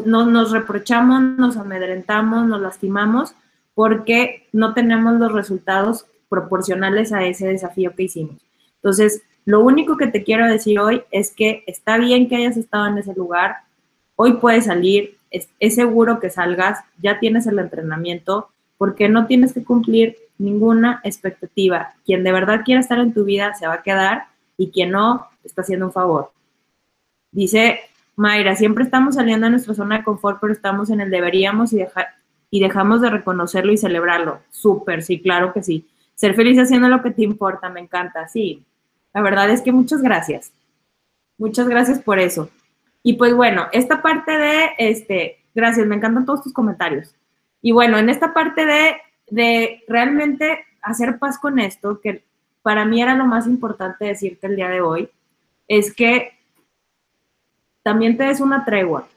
nos 0.05 0.51
reprochamos, 0.51 1.21
nos 1.21 1.57
amedrentamos, 1.57 2.45
nos 2.45 2.61
lastimamos 2.61 3.33
porque 3.73 4.47
no 4.53 4.73
tenemos 4.73 5.19
los 5.19 5.31
resultados 5.31 6.05
proporcionales 6.29 7.13
a 7.13 7.25
ese 7.25 7.47
desafío 7.47 7.95
que 7.95 8.03
hicimos. 8.03 8.37
Entonces, 8.75 9.21
lo 9.47 9.61
único 9.61 9.95
que 9.95 10.07
te 10.07 10.25
quiero 10.25 10.45
decir 10.45 10.77
hoy 10.77 11.03
es 11.09 11.33
que 11.33 11.63
está 11.67 11.97
bien 11.97 12.27
que 12.27 12.35
hayas 12.35 12.57
estado 12.57 12.87
en 12.87 12.97
ese 12.97 13.13
lugar, 13.13 13.59
hoy 14.17 14.33
puedes 14.33 14.65
salir, 14.65 15.15
es, 15.31 15.47
seguro 15.73 16.19
que 16.19 16.29
salgas, 16.29 16.79
ya 17.01 17.21
tienes 17.21 17.47
el 17.47 17.57
entrenamiento, 17.57 18.49
porque 18.77 19.07
no 19.07 19.25
tienes 19.25 19.53
que 19.53 19.63
cumplir 19.63 20.17
ninguna 20.37 20.99
expectativa. 21.05 21.93
Quien 22.05 22.25
de 22.25 22.33
verdad 22.33 22.63
quiera 22.65 22.81
estar 22.81 22.99
en 22.99 23.13
tu 23.13 23.23
vida 23.23 23.53
se 23.53 23.67
va 23.67 23.75
a 23.75 23.83
quedar 23.83 24.25
y 24.57 24.69
quien 24.69 24.91
no, 24.91 25.27
está 25.45 25.61
haciendo 25.61 25.85
un 25.85 25.93
favor. 25.93 26.33
Dice 27.31 27.79
Mayra, 28.17 28.57
siempre 28.57 28.83
estamos 28.83 29.15
saliendo 29.15 29.45
de 29.45 29.51
nuestra 29.51 29.73
zona 29.73 29.99
de 29.99 30.03
confort, 30.03 30.39
pero 30.41 30.51
estamos 30.51 30.89
en 30.89 30.99
el 30.99 31.09
deberíamos 31.09 31.71
y, 31.71 31.85
y 32.51 32.59
dejamos 32.59 32.99
de 32.99 33.11
reconocerlo 33.11 33.71
y 33.71 33.77
celebrarlo. 33.77 34.41
Súper, 34.51 35.03
sí, 35.03 35.21
claro 35.21 35.53
que 35.53 35.63
sí. 35.63 35.87
Ser 36.15 36.33
feliz 36.33 36.59
haciendo 36.59 36.89
lo 36.89 37.01
que 37.01 37.11
te 37.11 37.23
importa, 37.23 37.69
me 37.69 37.79
encanta, 37.79 38.27
sí. 38.27 38.65
La 39.17 39.23
verdad 39.23 39.49
es 39.49 39.63
que 39.63 39.71
muchas 39.71 40.03
gracias. 40.03 40.51
Muchas 41.39 41.67
gracias 41.67 41.97
por 41.97 42.19
eso. 42.19 42.51
Y 43.01 43.13
pues 43.13 43.33
bueno, 43.33 43.65
esta 43.71 44.03
parte 44.03 44.31
de, 44.31 44.69
este, 44.77 45.39
gracias, 45.55 45.87
me 45.87 45.95
encantan 45.95 46.23
todos 46.23 46.43
tus 46.43 46.53
comentarios. 46.53 47.15
Y 47.59 47.71
bueno, 47.71 47.97
en 47.97 48.11
esta 48.11 48.31
parte 48.31 48.67
de, 48.67 48.97
de 49.31 49.83
realmente 49.87 50.65
hacer 50.83 51.17
paz 51.17 51.39
con 51.39 51.57
esto, 51.57 51.99
que 51.99 52.25
para 52.61 52.85
mí 52.85 53.01
era 53.01 53.15
lo 53.15 53.25
más 53.25 53.47
importante 53.47 54.05
decirte 54.05 54.45
el 54.45 54.55
día 54.55 54.69
de 54.69 54.81
hoy, 54.81 55.09
es 55.67 55.91
que 55.95 56.37
también 57.81 58.17
te 58.17 58.25
des 58.25 58.39
una 58.39 58.65
tregua, 58.65 59.07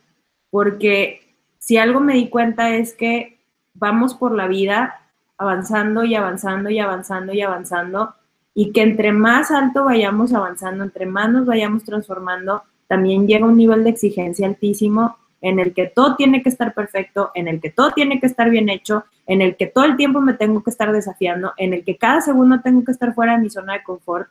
porque 0.49 1.37
si 1.59 1.77
algo 1.77 2.01
me 2.01 2.15
di 2.15 2.31
cuenta 2.31 2.71
es 2.71 2.95
que 2.95 3.39
vamos 3.75 4.15
por 4.15 4.35
la 4.35 4.47
vida 4.47 5.03
avanzando 5.37 6.05
y 6.05 6.15
avanzando 6.15 6.71
y 6.71 6.79
avanzando 6.79 7.35
y 7.35 7.43
avanzando, 7.43 8.15
y 8.55 8.73
que 8.73 8.83
entre 8.83 9.13
más 9.13 9.51
alto 9.51 9.85
vayamos 9.85 10.33
avanzando, 10.33 10.85
entre 10.85 11.07
más 11.07 11.31
nos 11.31 11.47
vayamos 11.47 11.85
transformando, 11.85 12.63
también 12.89 13.27
llega 13.27 13.47
un 13.47 13.57
nivel 13.57 13.85
de 13.85 13.91
exigencia 13.91 14.47
altísimo 14.47 15.17
en 15.41 15.59
el 15.59 15.73
que 15.73 15.87
todo 15.87 16.17
tiene 16.17 16.43
que 16.43 16.51
estar 16.51 16.75
perfecto, 16.75 17.31
en 17.35 17.49
el 17.49 17.61
que 17.61 17.71
todo 17.71 17.93
tiene 17.93 18.21
que 18.21 18.27
estar 18.27 18.51
bien 18.51 18.69
hecho, 18.69 19.05
en 19.27 19.41
el 19.41 19.57
que 19.57 19.67
todo 19.67 19.85
el 19.85 19.97
tiempo 19.97 20.21
me 20.21 20.35
tengo 20.35 20.63
que 20.63 20.71
estar 20.71 20.93
desafiando, 20.93 21.53
en 21.57 21.73
el 21.73 21.85
que 21.85 21.97
cada 21.97 22.21
segundo 22.21 22.61
tengo 22.61 22.85
que 22.85 22.93
estar 22.93 23.15
fuera 23.15 23.37
de 23.37 23.43
mi 23.43 23.51
zona 23.51 23.75
de 23.75 23.83
confort 23.83 24.29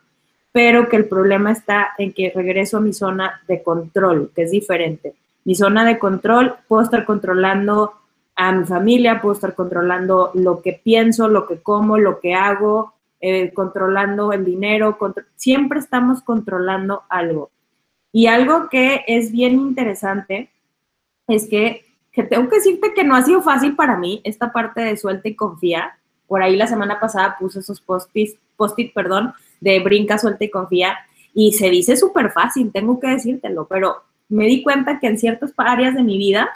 pero 0.52 0.88
que 0.88 0.96
el 0.96 1.06
problema 1.06 1.52
está 1.52 1.90
en 1.98 2.12
que 2.12 2.32
regreso 2.34 2.78
a 2.78 2.80
mi 2.80 2.92
zona 2.92 3.40
de 3.46 3.62
control, 3.62 4.32
que 4.34 4.42
es 4.42 4.50
diferente. 4.50 5.14
Mi 5.44 5.54
zona 5.54 5.84
de 5.84 5.98
control, 5.98 6.56
puedo 6.66 6.82
estar 6.82 7.04
controlando 7.04 7.92
a 8.34 8.52
mi 8.52 8.64
familia, 8.64 9.20
puedo 9.20 9.34
estar 9.34 9.54
controlando 9.54 10.30
lo 10.34 10.60
que 10.60 10.80
pienso, 10.82 11.28
lo 11.28 11.46
que 11.46 11.60
como, 11.60 11.98
lo 11.98 12.20
que 12.20 12.34
hago, 12.34 12.94
eh, 13.20 13.52
controlando 13.52 14.32
el 14.32 14.44
dinero, 14.44 14.98
siempre 15.36 15.78
estamos 15.78 16.22
controlando 16.22 17.02
algo. 17.08 17.50
Y 18.12 18.26
algo 18.26 18.68
que 18.68 19.04
es 19.06 19.30
bien 19.30 19.54
interesante 19.54 20.50
es 21.28 21.48
que, 21.48 21.84
que 22.12 22.22
tengo 22.24 22.48
que 22.48 22.56
decirte 22.56 22.92
que 22.94 23.04
no 23.04 23.14
ha 23.14 23.22
sido 23.22 23.42
fácil 23.42 23.76
para 23.76 23.96
mí 23.96 24.20
esta 24.24 24.52
parte 24.52 24.80
de 24.80 24.96
suelta 24.96 25.28
y 25.28 25.36
confía. 25.36 25.98
Por 26.26 26.42
ahí 26.42 26.56
la 26.56 26.66
semana 26.66 26.98
pasada 26.98 27.36
puse 27.38 27.60
esos 27.60 27.80
post-it, 27.80 28.38
post 28.56 28.78
perdón, 28.94 29.32
de 29.60 29.80
brinca, 29.80 30.18
suelta 30.18 30.44
y 30.44 30.50
confía. 30.50 30.96
Y 31.34 31.52
se 31.52 31.70
dice 31.70 31.96
súper 31.96 32.32
fácil, 32.32 32.72
tengo 32.72 32.98
que 32.98 33.08
decírtelo, 33.08 33.66
pero 33.68 34.02
me 34.28 34.46
di 34.46 34.62
cuenta 34.62 34.98
que 34.98 35.08
en 35.08 35.18
ciertas 35.18 35.52
áreas 35.56 35.94
de 35.94 36.02
mi 36.02 36.16
vida, 36.18 36.50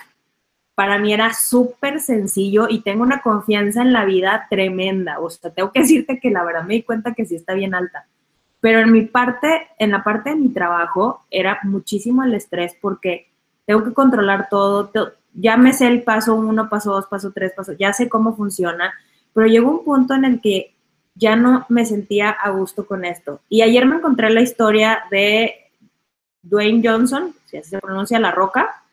para 0.74 0.98
mí 0.98 1.12
era 1.12 1.32
súper 1.32 2.00
sencillo 2.00 2.66
y 2.68 2.80
tengo 2.80 3.02
una 3.02 3.22
confianza 3.22 3.82
en 3.82 3.92
la 3.92 4.04
vida 4.04 4.46
tremenda. 4.50 5.20
O 5.20 5.30
sea, 5.30 5.50
tengo 5.50 5.70
que 5.72 5.80
decirte 5.80 6.18
que 6.18 6.30
la 6.30 6.44
verdad 6.44 6.64
me 6.64 6.74
di 6.74 6.82
cuenta 6.82 7.14
que 7.14 7.26
sí 7.26 7.36
está 7.36 7.54
bien 7.54 7.74
alta. 7.74 8.06
Pero 8.60 8.80
en 8.80 8.92
mi 8.92 9.02
parte, 9.02 9.68
en 9.78 9.90
la 9.90 10.02
parte 10.02 10.30
de 10.30 10.36
mi 10.36 10.48
trabajo, 10.48 11.24
era 11.30 11.60
muchísimo 11.64 12.24
el 12.24 12.34
estrés 12.34 12.74
porque 12.80 13.28
tengo 13.66 13.84
que 13.84 13.92
controlar 13.92 14.48
todo. 14.48 14.90
Ya 15.34 15.56
me 15.56 15.72
sé 15.72 15.86
el 15.86 16.02
paso 16.02 16.34
uno, 16.34 16.68
paso 16.68 16.92
dos, 16.92 17.06
paso 17.06 17.30
tres, 17.32 17.52
paso, 17.54 17.72
ya 17.72 17.92
sé 17.92 18.08
cómo 18.08 18.34
funciona. 18.34 18.94
Pero 19.32 19.46
llegó 19.46 19.70
un 19.70 19.84
punto 19.84 20.14
en 20.14 20.24
el 20.24 20.40
que 20.40 20.74
ya 21.14 21.36
no 21.36 21.66
me 21.68 21.84
sentía 21.84 22.30
a 22.30 22.50
gusto 22.50 22.86
con 22.86 23.04
esto. 23.04 23.40
Y 23.48 23.62
ayer 23.62 23.86
me 23.86 23.96
encontré 23.96 24.30
la 24.30 24.40
historia 24.40 25.04
de 25.10 25.54
Dwayne 26.42 26.82
Johnson, 26.84 27.34
si 27.46 27.58
así 27.58 27.70
se 27.70 27.78
pronuncia 27.78 28.18
La 28.18 28.32
Roca, 28.32 28.83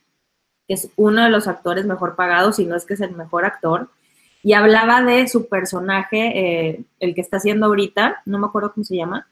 que 0.72 0.75
es 0.75 0.90
uno 0.96 1.22
de 1.25 1.30
los 1.30 1.50
actores 1.50 1.86
mejor 1.86 2.16
pagados, 2.16 2.56
si 2.56 2.66
no 2.66 2.78
es 2.78 2.86
que 2.86 2.94
es 2.94 3.01
el 3.01 3.13
mejor 3.13 3.44
actor, 3.44 3.90
y 4.42 4.54
hablaba 4.54 5.01
de 5.01 5.28
su 5.28 5.50
personaje, 5.50 6.32
eh, 6.70 6.84
el 7.01 7.13
que 7.13 7.20
está 7.20 7.38
haciendo 7.38 7.66
ahorita, 7.66 8.22
no 8.25 8.40
me 8.40 8.48
acuerdo 8.48 8.72
cómo 8.72 8.86
se 8.86 8.96
llama, 8.96 9.28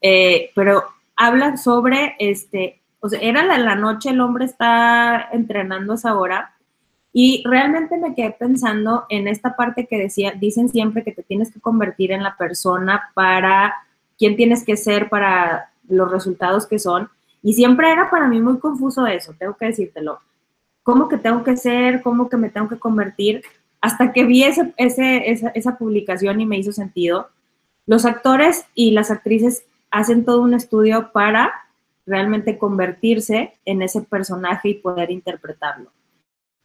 eh, 0.00 0.50
pero 0.54 0.84
habla 1.14 1.58
sobre, 1.58 2.16
este, 2.18 2.80
o 3.00 3.10
sea, 3.10 3.20
era 3.20 3.44
la, 3.58 3.74
noche, 3.74 4.08
el 4.08 4.20
hombre 4.22 4.46
está 4.46 5.28
entrenando 5.30 5.92
a 5.92 5.96
esa 5.96 6.16
hora, 6.16 6.54
y 7.12 7.42
realmente 7.44 7.98
me 7.98 8.14
quedé 8.14 8.30
pensando 8.30 9.04
en 9.10 9.28
esta 9.28 9.56
parte 9.56 9.86
que 9.86 9.98
decía, 9.98 10.32
dicen 10.40 10.70
siempre 10.70 11.04
que 11.04 11.12
te 11.12 11.22
tienes 11.22 11.52
que 11.52 11.60
convertir 11.60 12.12
en 12.12 12.22
la 12.22 12.34
persona 12.38 13.10
para 13.12 13.74
quién 14.18 14.36
tienes 14.36 14.64
que 14.64 14.78
ser 14.78 15.10
para 15.10 15.70
los 15.86 16.10
resultados 16.10 16.66
que 16.66 16.78
son. 16.78 17.10
Y 17.42 17.52
siempre 17.52 17.92
era 17.92 18.08
para 18.08 18.26
mí 18.26 18.40
muy 18.40 18.58
confuso 18.58 19.06
eso, 19.06 19.34
tengo 19.38 19.54
que 19.54 19.66
decírtelo. 19.66 20.20
¿Cómo 20.88 21.06
que 21.06 21.18
tengo 21.18 21.44
que 21.44 21.58
ser? 21.58 22.00
¿Cómo 22.00 22.30
que 22.30 22.38
me 22.38 22.48
tengo 22.48 22.66
que 22.66 22.78
convertir? 22.78 23.42
Hasta 23.78 24.10
que 24.10 24.24
vi 24.24 24.44
ese, 24.44 24.72
esa, 24.78 25.50
esa 25.50 25.76
publicación 25.76 26.40
y 26.40 26.46
me 26.46 26.56
hizo 26.56 26.72
sentido. 26.72 27.28
Los 27.84 28.06
actores 28.06 28.64
y 28.74 28.92
las 28.92 29.10
actrices 29.10 29.64
hacen 29.90 30.24
todo 30.24 30.40
un 30.40 30.54
estudio 30.54 31.12
para 31.12 31.52
realmente 32.06 32.56
convertirse 32.56 33.52
en 33.66 33.82
ese 33.82 34.00
personaje 34.00 34.70
y 34.70 34.74
poder 34.76 35.10
interpretarlo. 35.10 35.90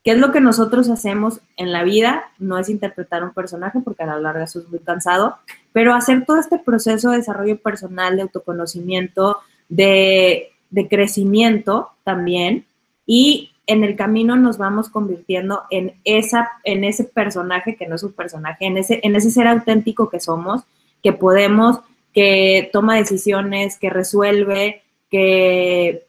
¿Qué 0.06 0.12
es 0.12 0.18
lo 0.18 0.32
que 0.32 0.40
nosotros 0.40 0.90
hacemos 0.90 1.42
en 1.58 1.74
la 1.74 1.84
vida? 1.84 2.32
No 2.40 2.58
es 2.58 2.70
interpretar 2.70 3.26
un 3.26 3.34
personaje 3.34 3.82
porque 3.82 4.04
a 4.04 4.08
la 4.08 4.22
larga 4.22 4.46
eso 4.46 4.60
es 4.60 4.70
muy 4.70 4.80
cansado, 4.80 5.36
pero 5.74 5.94
hacer 5.94 6.24
todo 6.26 6.38
este 6.38 6.60
proceso 6.60 7.12
de 7.12 7.18
desarrollo 7.18 7.58
personal, 7.62 8.16
de 8.16 8.22
autoconocimiento, 8.22 9.40
de, 9.68 10.50
crecimiento 10.90 11.90
también 12.06 12.66
y 13.06 13.53
en 13.68 13.84
el 13.84 13.96
camino 13.96 14.36
nos 14.36 14.58
vamos 14.58 14.90
convirtiendo 14.90 15.64
en, 15.70 15.94
esa, 16.04 16.52
en 16.64 16.84
ese 16.84 17.06
personaje 17.06 17.76
que 17.76 17.88
no 17.88 17.96
es 17.96 18.04
un 18.04 18.14
personaje, 18.14 18.66
en 18.66 18.78
ese, 18.78 19.00
en 19.04 19.16
ese 19.16 19.32
ser 19.32 19.48
auténtico 19.48 20.10
que 20.10 20.20
somos, 20.20 20.64
que 21.02 21.14
podemos, 21.14 21.80
que 22.14 22.70
toma 22.74 22.98
decisiones, 22.98 23.78
que 23.78 23.90
resuelve, 23.90 24.84
que, 25.10 26.06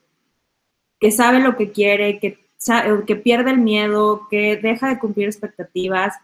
que 1.00 1.11
sabe 1.11 1.40
lo 1.40 1.56
que 1.56 1.70
quiere, 1.70 2.18
que 2.18 2.44
que 3.06 3.16
pierde 3.16 3.50
el 3.50 3.58
miedo, 3.58 4.26
que 4.30 4.56
deja 4.56 4.88
de 4.88 4.99
cumplir 4.99 5.26
expectativas, 5.26 6.14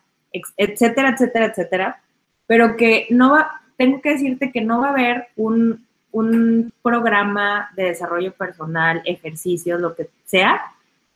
etcétera, 0.57 1.11
etcétera, 1.11 1.47
etcétera, 1.47 2.03
pero 2.47 2.77
que 2.77 3.07
no 3.11 3.33
va, 3.33 3.61
tengo 3.77 4.01
que 4.01 4.11
decirte 4.11 4.51
que 4.51 4.61
no 4.61 4.81
va 4.81 4.89
a 4.89 4.91
haber 4.91 5.29
un, 5.37 5.87
un 6.13 6.73
programa 6.83 7.71
de 7.77 7.85
desarrollo 7.85 8.33
personal, 8.33 9.03
ejercicios, 9.05 9.81
lo 9.81 9.95
que 9.95 10.09
sea, 10.25 10.63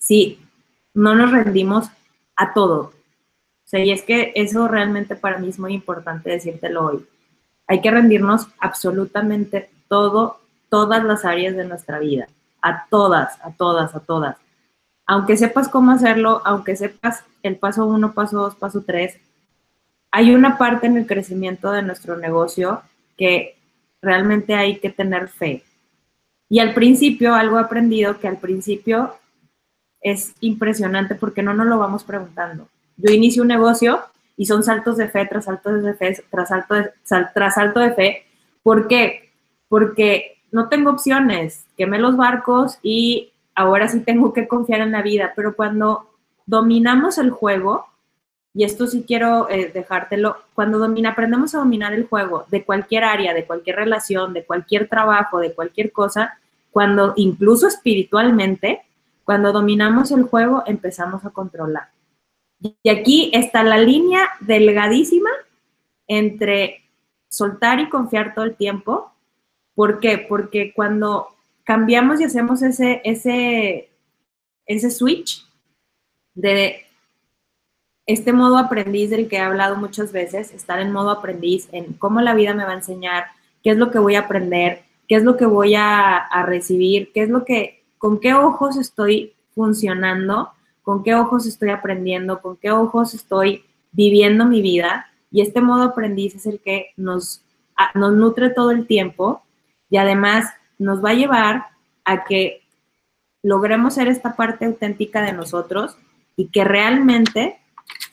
si 0.05 0.39
no 0.93 1.15
nos 1.15 1.31
rendimos 1.33 1.89
a 2.37 2.53
todo. 2.53 2.81
O 2.81 3.67
sea, 3.67 3.85
y 3.85 3.91
es 3.91 4.03
que 4.03 4.33
eso 4.35 4.69
realmente 4.69 5.17
para 5.17 5.39
mí 5.39 5.49
es 5.49 5.59
muy 5.59 5.73
importante 5.73 6.31
decírtelo 6.31 6.87
hoy. 6.87 7.07
Hay 7.67 7.81
que 7.81 7.91
rendirnos 7.91 8.49
absolutamente 8.59 9.71
todo, 9.89 10.41
todas 10.69 11.03
las 11.03 11.25
áreas 11.25 11.57
de 11.57 11.65
nuestra 11.65 11.99
vida, 11.99 12.29
a 12.61 12.87
todas, 12.89 13.39
a 13.43 13.53
todas, 13.53 13.95
a 13.95 14.01
todas 14.01 14.37
aunque 15.07 15.37
sepas 15.37 15.69
cómo 15.69 15.93
hacerlo, 15.93 16.43
aunque 16.45 16.77
sepas 16.77 17.25
el 17.43 17.57
paso 17.57 17.87
uno, 17.87 18.15
paso 18.15 18.39
dos, 18.39 18.55
paso 18.55 18.83
tres, 18.87 19.19
hay 20.11 20.35
una 20.35 20.57
parte 20.57 20.87
en 20.87 20.97
el 20.97 21.07
crecimiento 21.07 21.71
de 21.73 21.83
nuestro 21.83 22.17
negocio 22.17 22.83
que 23.17 23.57
realmente 24.01 24.55
hay 24.55 24.79
que 24.79 24.91
tener 24.91 25.29
fe. 25.29 25.65
Y 26.49 26.61
al 26.61 26.73
principio, 26.75 27.35
algo 27.35 27.59
he 27.59 27.63
aprendido 27.63 28.19
que 28.19 28.29
al 28.29 28.39
principio 28.39 29.15
es 30.05 30.35
impresionante 30.41 31.17
porque 31.17 31.43
no 31.43 31.55
nos 31.55 31.67
lo 31.67 31.79
vamos 31.79 32.05
preguntando. 32.05 32.69
Yo 32.97 33.13
inicio 33.13 33.43
un 33.43 33.49
negocio 33.49 34.01
y 34.37 34.47
son 34.47 34.63
saltos 34.63 34.97
de 34.97 35.09
fe 35.09 35.27
tras 35.27 35.47
saltos 35.47 35.83
de 35.83 35.95
fe 35.95 36.23
tras 36.31 36.51
salto 36.51 36.75
de, 36.75 36.93
tras 37.33 37.55
salto 37.55 37.81
de 37.81 37.93
fe. 37.95 38.27
¿Por 38.63 38.87
qué? 38.87 39.31
Porque 39.69 40.39
no 40.53 40.69
tengo 40.69 40.91
opciones. 40.91 41.65
Quemé 41.77 41.99
los 41.99 42.17
barcos 42.17 42.79
y 42.83 43.33
ahora 43.55 43.89
sí 43.89 44.01
tengo 44.01 44.33
que 44.33 44.47
confiar 44.47 44.83
en 44.83 44.93
la 44.93 45.03
vida, 45.03 45.33
pero 45.35 45.57
cuando 45.57 46.11
dominamos 46.47 47.19
el 47.19 47.31
juego, 47.31 47.87
y 48.53 48.65
esto 48.65 48.87
sí 48.87 49.05
quiero 49.07 49.49
eh, 49.51 49.71
dejártelo, 49.73 50.37
cuando 50.55 50.79
domina, 50.79 51.11
aprendemos 51.11 51.55
a 51.55 51.59
dominar 51.59 51.93
el 51.93 52.07
juego 52.07 52.45
de 52.51 52.63
cualquier 52.63 53.05
área, 53.05 53.35
de 53.35 53.47
cualquier 53.47 53.77
relación, 53.77 54.33
de 54.33 54.45
cualquier 54.45 54.89
trabajo, 54.89 55.41
de 55.41 55.55
cualquier 55.55 55.91
cosa, 55.93 56.39
cuando 56.71 57.15
incluso 57.17 57.67
espiritualmente, 57.67 58.83
cuando 59.25 59.53
dominamos 59.53 60.11
el 60.11 60.25
juego, 60.25 60.63
empezamos 60.67 61.25
a 61.25 61.31
controlar. 61.31 61.89
Y 62.61 62.89
aquí 62.89 63.31
está 63.35 63.63
la 63.63 63.79
línea 63.79 64.29
delgadísima 64.41 65.31
entre 66.07 66.83
soltar 67.29 67.81
y 67.81 67.89
confiar 67.89 68.35
todo 68.35 68.45
el 68.45 68.57
tiempo. 68.57 69.13
¿Por 69.75 70.01
qué? 70.01 70.19
Porque 70.19 70.73
cuando 70.73 71.29
cambiamos 71.65 72.21
y 72.21 72.25
hacemos 72.25 72.63
ese, 72.63 73.01
ese, 73.05 73.91
ese 74.67 74.91
switch 74.91 75.47
de 76.35 76.87
este 78.07 78.33
modo 78.33 78.59
aprendiz 78.59 79.11
del 79.11 79.29
que 79.29 79.37
he 79.37 79.41
hablado 79.41 79.77
muchas 79.77 80.13
veces, 80.13 80.53
estar 80.53 80.79
en 80.81 80.93
modo 80.93 81.11
aprendiz, 81.11 81.69
en 81.73 81.95
cómo 81.95 82.21
la 82.21 82.35
vida 82.35 82.55
me 82.55 82.65
va 82.65 82.73
a 82.73 82.77
enseñar, 82.77 83.27
qué 83.63 83.71
es 83.71 83.79
lo 83.79 83.91
que 83.91 83.99
voy 83.99 84.15
a 84.15 84.21
aprender, 84.21 84.83
qué 85.09 85.17
es 85.17 85.25
lo 85.25 85.37
que 85.37 85.47
voy 85.47 85.75
a, 85.75 86.19
a 86.19 86.45
recibir, 86.45 87.13
qué 87.13 87.23
es 87.23 87.31
lo 87.31 87.45
que, 87.45 87.84
con 88.05 88.21
qué 88.21 88.35
ojos 88.35 88.77
estoy 88.77 89.33
funcionando, 89.55 90.53
con 90.83 91.03
qué 91.03 91.15
ojos 91.15 91.47
estoy 91.47 91.71
aprendiendo, 91.71 92.43
con 92.43 92.59
qué 92.59 92.71
ojos 92.71 93.15
estoy 93.15 93.65
viviendo 93.93 94.45
mi 94.45 94.61
vida. 94.61 95.07
Y 95.31 95.41
este 95.41 95.63
modo 95.63 95.85
aprendiz 95.85 96.35
es 96.35 96.45
el 96.45 96.61
que 96.61 96.91
nos, 96.99 97.43
nutre 97.95 98.51
todo 98.51 98.73
el 98.73 98.87
tiempo 98.87 99.43
y 99.89 99.97
además 99.97 100.53
nos 100.79 101.03
va 101.03 101.13
a 101.13 101.15
llevar 101.15 101.69
a 102.05 102.25
que 102.25 102.61
logremos 103.43 103.95
ser 103.95 104.09
esta 104.09 104.37
parte 104.37 104.67
auténtica 104.67 105.23
de 105.23 105.33
nosotros 105.33 105.97
y 106.37 106.49
que 106.49 106.63
realmente 106.63 107.59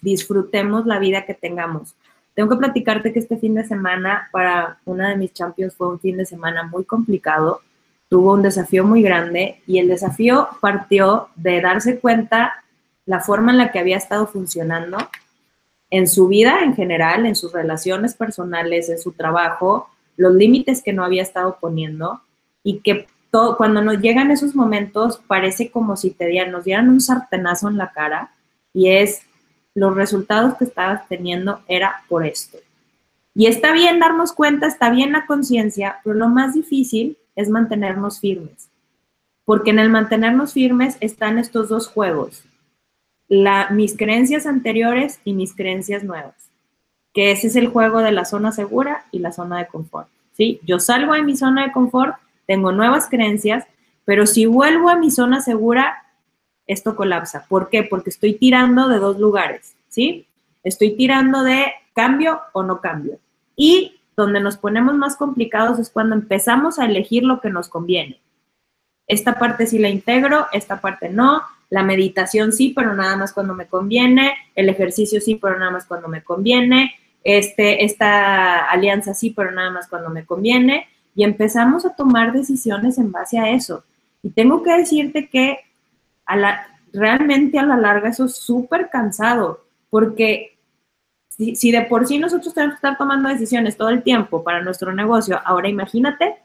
disfrutemos 0.01 0.85
la 0.85 0.99
vida 0.99 1.25
que 1.25 1.33
tengamos. 1.33 1.95
Tengo 2.33 2.49
que 2.51 2.55
platicarte 2.59 3.11
que 3.11 3.19
este 3.19 3.35
fin 3.35 3.55
de 3.55 3.65
semana 3.65 4.29
para 4.31 4.79
una 4.85 5.09
de 5.09 5.17
mis 5.17 5.33
champions 5.33 5.75
fue 5.75 5.89
un 5.89 5.99
fin 5.99 6.15
de 6.15 6.25
semana 6.25 6.63
muy 6.63 6.85
complicado. 6.85 7.59
Tuvo 8.11 8.33
un 8.33 8.41
desafío 8.41 8.83
muy 8.83 9.01
grande 9.01 9.61
y 9.65 9.79
el 9.79 9.87
desafío 9.87 10.49
partió 10.59 11.29
de 11.37 11.61
darse 11.61 11.97
cuenta 11.97 12.65
la 13.05 13.21
forma 13.21 13.53
en 13.53 13.57
la 13.57 13.71
que 13.71 13.79
había 13.79 13.95
estado 13.95 14.27
funcionando 14.27 14.97
en 15.89 16.09
su 16.09 16.27
vida 16.27 16.59
en 16.61 16.75
general, 16.75 17.25
en 17.25 17.37
sus 17.37 17.53
relaciones 17.53 18.13
personales, 18.13 18.89
en 18.89 18.99
su 18.99 19.13
trabajo, 19.13 19.87
los 20.17 20.33
límites 20.33 20.83
que 20.83 20.91
no 20.91 21.05
había 21.05 21.21
estado 21.21 21.57
poniendo 21.61 22.19
y 22.63 22.79
que 22.79 23.07
todo, 23.31 23.55
cuando 23.55 23.81
nos 23.81 24.01
llegan 24.01 24.29
esos 24.29 24.55
momentos 24.55 25.21
parece 25.25 25.71
como 25.71 25.95
si 25.95 26.11
te 26.11 26.27
dieran, 26.27 26.51
nos 26.51 26.65
dieran 26.65 26.89
un 26.89 26.99
sartenazo 26.99 27.69
en 27.69 27.77
la 27.77 27.93
cara 27.93 28.33
y 28.73 28.89
es 28.89 29.21
los 29.73 29.95
resultados 29.95 30.57
que 30.57 30.65
estabas 30.65 31.07
teniendo 31.07 31.61
era 31.65 32.03
por 32.09 32.25
esto. 32.25 32.57
Y 33.33 33.45
está 33.45 33.71
bien 33.71 33.99
darnos 33.99 34.33
cuenta, 34.33 34.67
está 34.67 34.89
bien 34.89 35.13
la 35.13 35.25
conciencia, 35.25 36.01
pero 36.03 36.13
lo 36.17 36.27
más 36.27 36.53
difícil 36.53 37.17
es 37.35 37.49
mantenernos 37.49 38.19
firmes. 38.19 38.69
Porque 39.45 39.71
en 39.71 39.79
el 39.79 39.89
mantenernos 39.89 40.53
firmes 40.53 40.97
están 40.99 41.37
estos 41.37 41.69
dos 41.69 41.87
juegos, 41.87 42.45
la, 43.27 43.69
mis 43.69 43.97
creencias 43.97 44.45
anteriores 44.45 45.19
y 45.23 45.33
mis 45.33 45.55
creencias 45.55 46.03
nuevas, 46.03 46.35
que 47.13 47.31
ese 47.31 47.47
es 47.47 47.55
el 47.55 47.67
juego 47.67 47.99
de 47.99 48.11
la 48.11 48.25
zona 48.25 48.51
segura 48.51 49.05
y 49.11 49.19
la 49.19 49.31
zona 49.31 49.57
de 49.59 49.67
confort. 49.67 50.09
¿sí? 50.33 50.59
Yo 50.63 50.79
salgo 50.79 51.13
de 51.13 51.23
mi 51.23 51.35
zona 51.35 51.65
de 51.65 51.71
confort, 51.71 52.15
tengo 52.45 52.71
nuevas 52.71 53.07
creencias, 53.09 53.65
pero 54.05 54.25
si 54.25 54.45
vuelvo 54.45 54.89
a 54.89 54.97
mi 54.97 55.11
zona 55.11 55.41
segura, 55.41 56.03
esto 56.67 56.95
colapsa. 56.95 57.45
¿Por 57.47 57.69
qué? 57.69 57.83
Porque 57.83 58.09
estoy 58.09 58.33
tirando 58.33 58.87
de 58.87 58.99
dos 58.99 59.19
lugares, 59.19 59.75
¿sí? 59.87 60.27
Estoy 60.63 60.95
tirando 60.95 61.43
de 61.43 61.67
cambio 61.93 62.41
o 62.53 62.63
no 62.63 62.81
cambio. 62.81 63.19
Y 63.55 64.00
donde 64.21 64.39
nos 64.39 64.57
ponemos 64.57 64.95
más 64.95 65.15
complicados 65.15 65.79
es 65.79 65.89
cuando 65.89 66.15
empezamos 66.15 66.79
a 66.79 66.85
elegir 66.85 67.23
lo 67.23 67.41
que 67.41 67.49
nos 67.49 67.69
conviene. 67.69 68.21
Esta 69.07 69.37
parte 69.37 69.65
sí 69.65 69.79
la 69.79 69.89
integro, 69.89 70.47
esta 70.53 70.79
parte 70.79 71.09
no. 71.09 71.41
La 71.69 71.83
meditación 71.83 72.53
sí, 72.53 72.73
pero 72.75 72.93
nada 72.93 73.17
más 73.17 73.33
cuando 73.33 73.53
me 73.53 73.67
conviene. 73.67 74.33
El 74.55 74.69
ejercicio 74.69 75.19
sí, 75.21 75.35
pero 75.35 75.57
nada 75.57 75.71
más 75.71 75.85
cuando 75.85 76.07
me 76.07 76.23
conviene. 76.23 76.93
Este, 77.23 77.83
esta 77.83 78.69
alianza 78.69 79.13
sí, 79.13 79.31
pero 79.31 79.51
nada 79.51 79.71
más 79.71 79.87
cuando 79.87 80.09
me 80.09 80.25
conviene. 80.25 80.87
Y 81.15 81.23
empezamos 81.23 81.85
a 81.85 81.95
tomar 81.95 82.31
decisiones 82.31 82.97
en 82.97 83.11
base 83.11 83.39
a 83.39 83.49
eso. 83.49 83.83
Y 84.21 84.29
tengo 84.29 84.61
que 84.63 84.77
decirte 84.77 85.29
que 85.29 85.59
realmente 86.93 87.57
a 87.57 87.65
la 87.65 87.77
larga 87.77 88.09
eso 88.09 88.25
es 88.25 88.35
súper 88.35 88.89
cansado, 88.89 89.65
porque 89.89 90.57
si, 91.55 91.71
de 91.71 91.81
por 91.83 92.07
sí 92.07 92.19
nosotros 92.19 92.53
tenemos 92.53 92.75
que 92.75 92.87
estar 92.87 92.97
tomando 92.97 93.29
decisiones 93.29 93.77
todo 93.77 93.89
el 93.89 94.03
tiempo 94.03 94.43
para 94.43 94.61
nuestro 94.61 94.93
negocio, 94.93 95.39
ahora 95.43 95.69
imagínate 95.69 96.35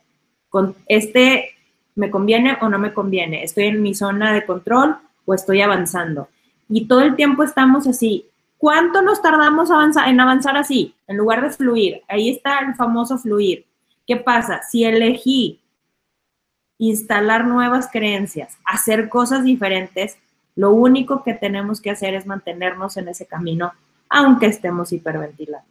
con 0.48 0.74
este, 0.86 1.50
me 1.94 2.10
conviene 2.10 2.56
o 2.60 2.68
no 2.68 2.78
me 2.78 2.94
conviene, 2.94 3.42
estoy 3.42 3.64
en 3.64 3.82
mi 3.82 3.94
zona 3.94 4.32
de 4.32 4.46
control 4.46 4.96
o 5.24 5.34
estoy 5.34 5.60
avanzando. 5.60 6.28
Y 6.68 6.86
todo 6.86 7.00
el 7.00 7.14
tiempo 7.16 7.42
estamos 7.42 7.86
así. 7.86 8.26
¿Cuánto 8.58 9.02
nos 9.02 9.20
tardamos 9.20 9.70
en 9.70 10.20
avanzar 10.20 10.56
así? 10.56 10.94
En 11.06 11.16
lugar 11.16 11.42
de 11.42 11.50
fluir. 11.50 12.02
Ahí 12.08 12.30
está 12.30 12.58
el 12.60 12.74
famoso 12.74 13.18
fluir. 13.18 13.66
¿Qué 14.06 14.16
pasa? 14.16 14.62
Si 14.62 14.84
elegí 14.84 15.60
instalar 16.78 17.46
nuevas 17.46 17.88
creencias, 17.90 18.56
hacer 18.64 19.08
cosas 19.08 19.44
diferentes, 19.44 20.18
lo 20.54 20.72
único 20.72 21.22
que 21.22 21.34
tenemos 21.34 21.80
que 21.80 21.90
hacer 21.90 22.14
es 22.14 22.26
mantenernos 22.26 22.96
en 22.96 23.08
ese 23.08 23.26
camino, 23.26 23.72
aunque 24.08 24.46
estemos 24.46 24.92
hiperventilando. 24.92 25.68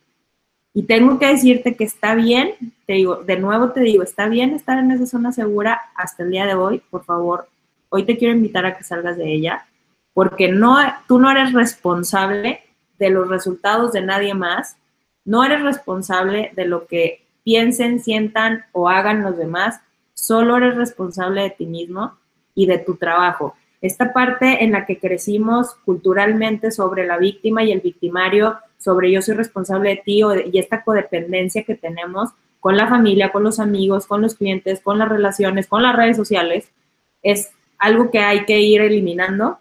Y 0.73 0.83
tengo 0.83 1.17
que 1.19 1.27
decirte 1.27 1.75
que 1.75 1.85
está 1.85 2.15
bien, 2.15 2.53
te 2.85 2.93
digo, 2.93 3.23
de 3.23 3.37
nuevo 3.37 3.71
te 3.71 3.79
digo, 3.79 4.03
está 4.03 4.27
bien 4.27 4.53
estar 4.53 4.77
en 4.77 4.91
esa 4.91 5.05
zona 5.05 5.31
segura 5.31 5.81
hasta 5.95 6.23
el 6.23 6.31
día 6.31 6.45
de 6.45 6.53
hoy, 6.53 6.81
por 6.89 7.05
favor, 7.05 7.47
hoy 7.89 8.03
te 8.03 8.17
quiero 8.17 8.35
invitar 8.35 8.65
a 8.65 8.77
que 8.77 8.83
salgas 8.83 9.15
de 9.15 9.31
ella, 9.31 9.65
porque 10.13 10.49
no, 10.49 10.77
tú 11.07 11.17
no 11.17 11.31
eres 11.31 11.53
responsable 11.53 12.61
de 12.99 13.09
los 13.09 13.29
resultados 13.29 13.93
de 13.93 14.01
nadie 14.01 14.33
más, 14.33 14.75
no 15.23 15.43
eres 15.45 15.63
responsable 15.63 16.51
de 16.55 16.65
lo 16.65 16.87
que 16.87 17.25
piensen, 17.45 18.01
sientan 18.01 18.65
o 18.73 18.89
hagan 18.89 19.23
los 19.23 19.37
demás, 19.37 19.79
solo 20.13 20.57
eres 20.57 20.75
responsable 20.75 21.43
de 21.43 21.49
ti 21.51 21.65
mismo 21.65 22.17
y 22.53 22.65
de 22.65 22.79
tu 22.79 22.95
trabajo. 22.95 23.55
Esta 23.81 24.13
parte 24.13 24.63
en 24.63 24.71
la 24.71 24.85
que 24.85 24.99
crecimos 24.99 25.75
culturalmente 25.85 26.71
sobre 26.71 27.05
la 27.05 27.17
víctima 27.17 27.63
y 27.63 27.71
el 27.71 27.81
victimario, 27.81 28.57
sobre 28.77 29.11
yo 29.11 29.21
soy 29.21 29.35
responsable 29.35 29.89
de 29.89 29.97
ti 29.97 30.21
y 30.51 30.59
esta 30.59 30.83
codependencia 30.83 31.63
que 31.63 31.75
tenemos 31.75 32.29
con 32.59 32.77
la 32.77 32.87
familia, 32.87 33.31
con 33.31 33.43
los 33.43 33.59
amigos, 33.59 34.07
con 34.07 34.21
los 34.21 34.33
clientes, 34.35 34.79
con 34.79 34.97
las 34.97 35.09
relaciones, 35.09 35.67
con 35.67 35.83
las 35.83 35.95
redes 35.95 36.17
sociales, 36.17 36.71
es 37.21 37.51
algo 37.77 38.09
que 38.09 38.19
hay 38.19 38.45
que 38.45 38.59
ir 38.59 38.81
eliminando. 38.81 39.59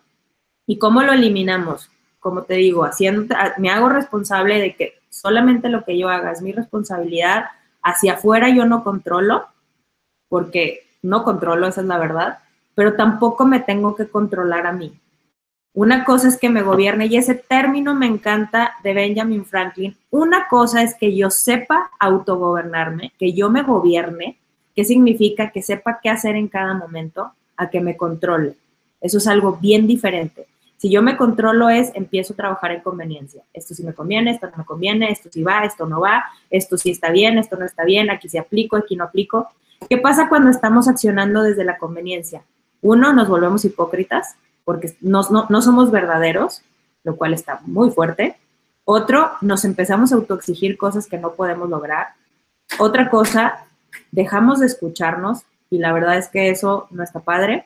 ¿Y 0.66 0.78
cómo 0.78 1.02
lo 1.02 1.12
eliminamos? 1.12 1.90
Como 2.18 2.44
te 2.44 2.54
digo, 2.54 2.84
haciendo, 2.84 3.34
me 3.58 3.68
hago 3.68 3.90
responsable 3.90 4.58
de 4.58 4.74
que 4.74 4.94
solamente 5.10 5.68
lo 5.68 5.84
que 5.84 5.98
yo 5.98 6.08
haga 6.08 6.32
es 6.32 6.40
mi 6.40 6.52
responsabilidad. 6.52 7.46
Hacia 7.82 8.14
afuera 8.14 8.48
yo 8.48 8.64
no 8.64 8.82
controlo, 8.82 9.48
porque 10.28 10.86
no 11.02 11.22
controlo, 11.24 11.66
esa 11.66 11.82
es 11.82 11.86
la 11.86 11.98
verdad, 11.98 12.38
pero 12.74 12.94
tampoco 12.94 13.44
me 13.44 13.60
tengo 13.60 13.94
que 13.94 14.08
controlar 14.08 14.66
a 14.66 14.72
mí. 14.72 14.92
Una 15.72 16.04
cosa 16.04 16.28
es 16.28 16.38
que 16.38 16.50
me 16.50 16.62
gobierne, 16.62 17.06
y 17.06 17.16
ese 17.16 17.34
término 17.34 17.94
me 17.94 18.06
encanta 18.06 18.74
de 18.84 18.94
Benjamin 18.94 19.44
Franklin. 19.44 19.96
Una 20.10 20.46
cosa 20.48 20.82
es 20.82 20.94
que 20.94 21.16
yo 21.16 21.30
sepa 21.30 21.90
autogobernarme, 21.98 23.12
que 23.18 23.32
yo 23.32 23.50
me 23.50 23.62
gobierne, 23.62 24.38
que 24.76 24.84
significa 24.84 25.50
que 25.50 25.62
sepa 25.62 25.98
qué 26.00 26.10
hacer 26.10 26.36
en 26.36 26.46
cada 26.46 26.74
momento, 26.74 27.32
a 27.56 27.70
que 27.70 27.80
me 27.80 27.96
controle. 27.96 28.54
Eso 29.00 29.18
es 29.18 29.26
algo 29.26 29.58
bien 29.60 29.86
diferente. 29.86 30.46
Si 30.76 30.90
yo 30.90 31.02
me 31.02 31.16
controlo 31.16 31.68
es, 31.70 31.90
empiezo 31.94 32.34
a 32.34 32.36
trabajar 32.36 32.70
en 32.72 32.80
conveniencia. 32.80 33.42
Esto 33.52 33.74
sí 33.74 33.82
me 33.82 33.94
conviene, 33.94 34.30
esto 34.30 34.48
no 34.50 34.58
me 34.58 34.64
conviene, 34.64 35.10
esto 35.10 35.28
sí 35.32 35.42
va, 35.42 35.64
esto 35.64 35.86
no 35.86 36.00
va, 36.00 36.24
esto 36.50 36.76
sí 36.76 36.90
está 36.90 37.10
bien, 37.10 37.38
esto 37.38 37.56
no 37.56 37.64
está 37.64 37.84
bien, 37.84 38.10
aquí 38.10 38.28
sí 38.28 38.38
aplico, 38.38 38.76
aquí 38.76 38.94
no 38.94 39.04
aplico. 39.04 39.48
¿Qué 39.88 39.98
pasa 39.98 40.28
cuando 40.28 40.50
estamos 40.50 40.86
accionando 40.86 41.42
desde 41.42 41.64
la 41.64 41.78
conveniencia? 41.78 42.42
Uno, 42.84 43.14
nos 43.14 43.28
volvemos 43.28 43.64
hipócritas 43.64 44.36
porque 44.62 44.94
no, 45.00 45.22
somos 45.22 45.90
verdaderos, 45.90 46.60
lo 47.02 47.16
cual 47.16 47.32
está 47.32 47.60
muy 47.64 47.90
fuerte. 47.90 48.36
Otro, 48.84 49.30
nos 49.40 49.64
empezamos 49.64 50.12
a 50.12 50.16
autoexigir 50.16 50.76
cosas 50.76 51.06
que 51.06 51.16
no 51.16 51.32
podemos 51.32 51.70
lograr. 51.70 52.08
Otra 52.78 53.08
cosa, 53.08 53.64
dejamos 54.12 54.60
de 54.60 54.66
escucharnos 54.66 55.44
y 55.70 55.78
la 55.78 55.94
verdad 55.94 56.18
es 56.18 56.28
que 56.28 56.50
eso 56.50 56.86
no 56.90 57.02
está 57.02 57.20
padre. 57.20 57.64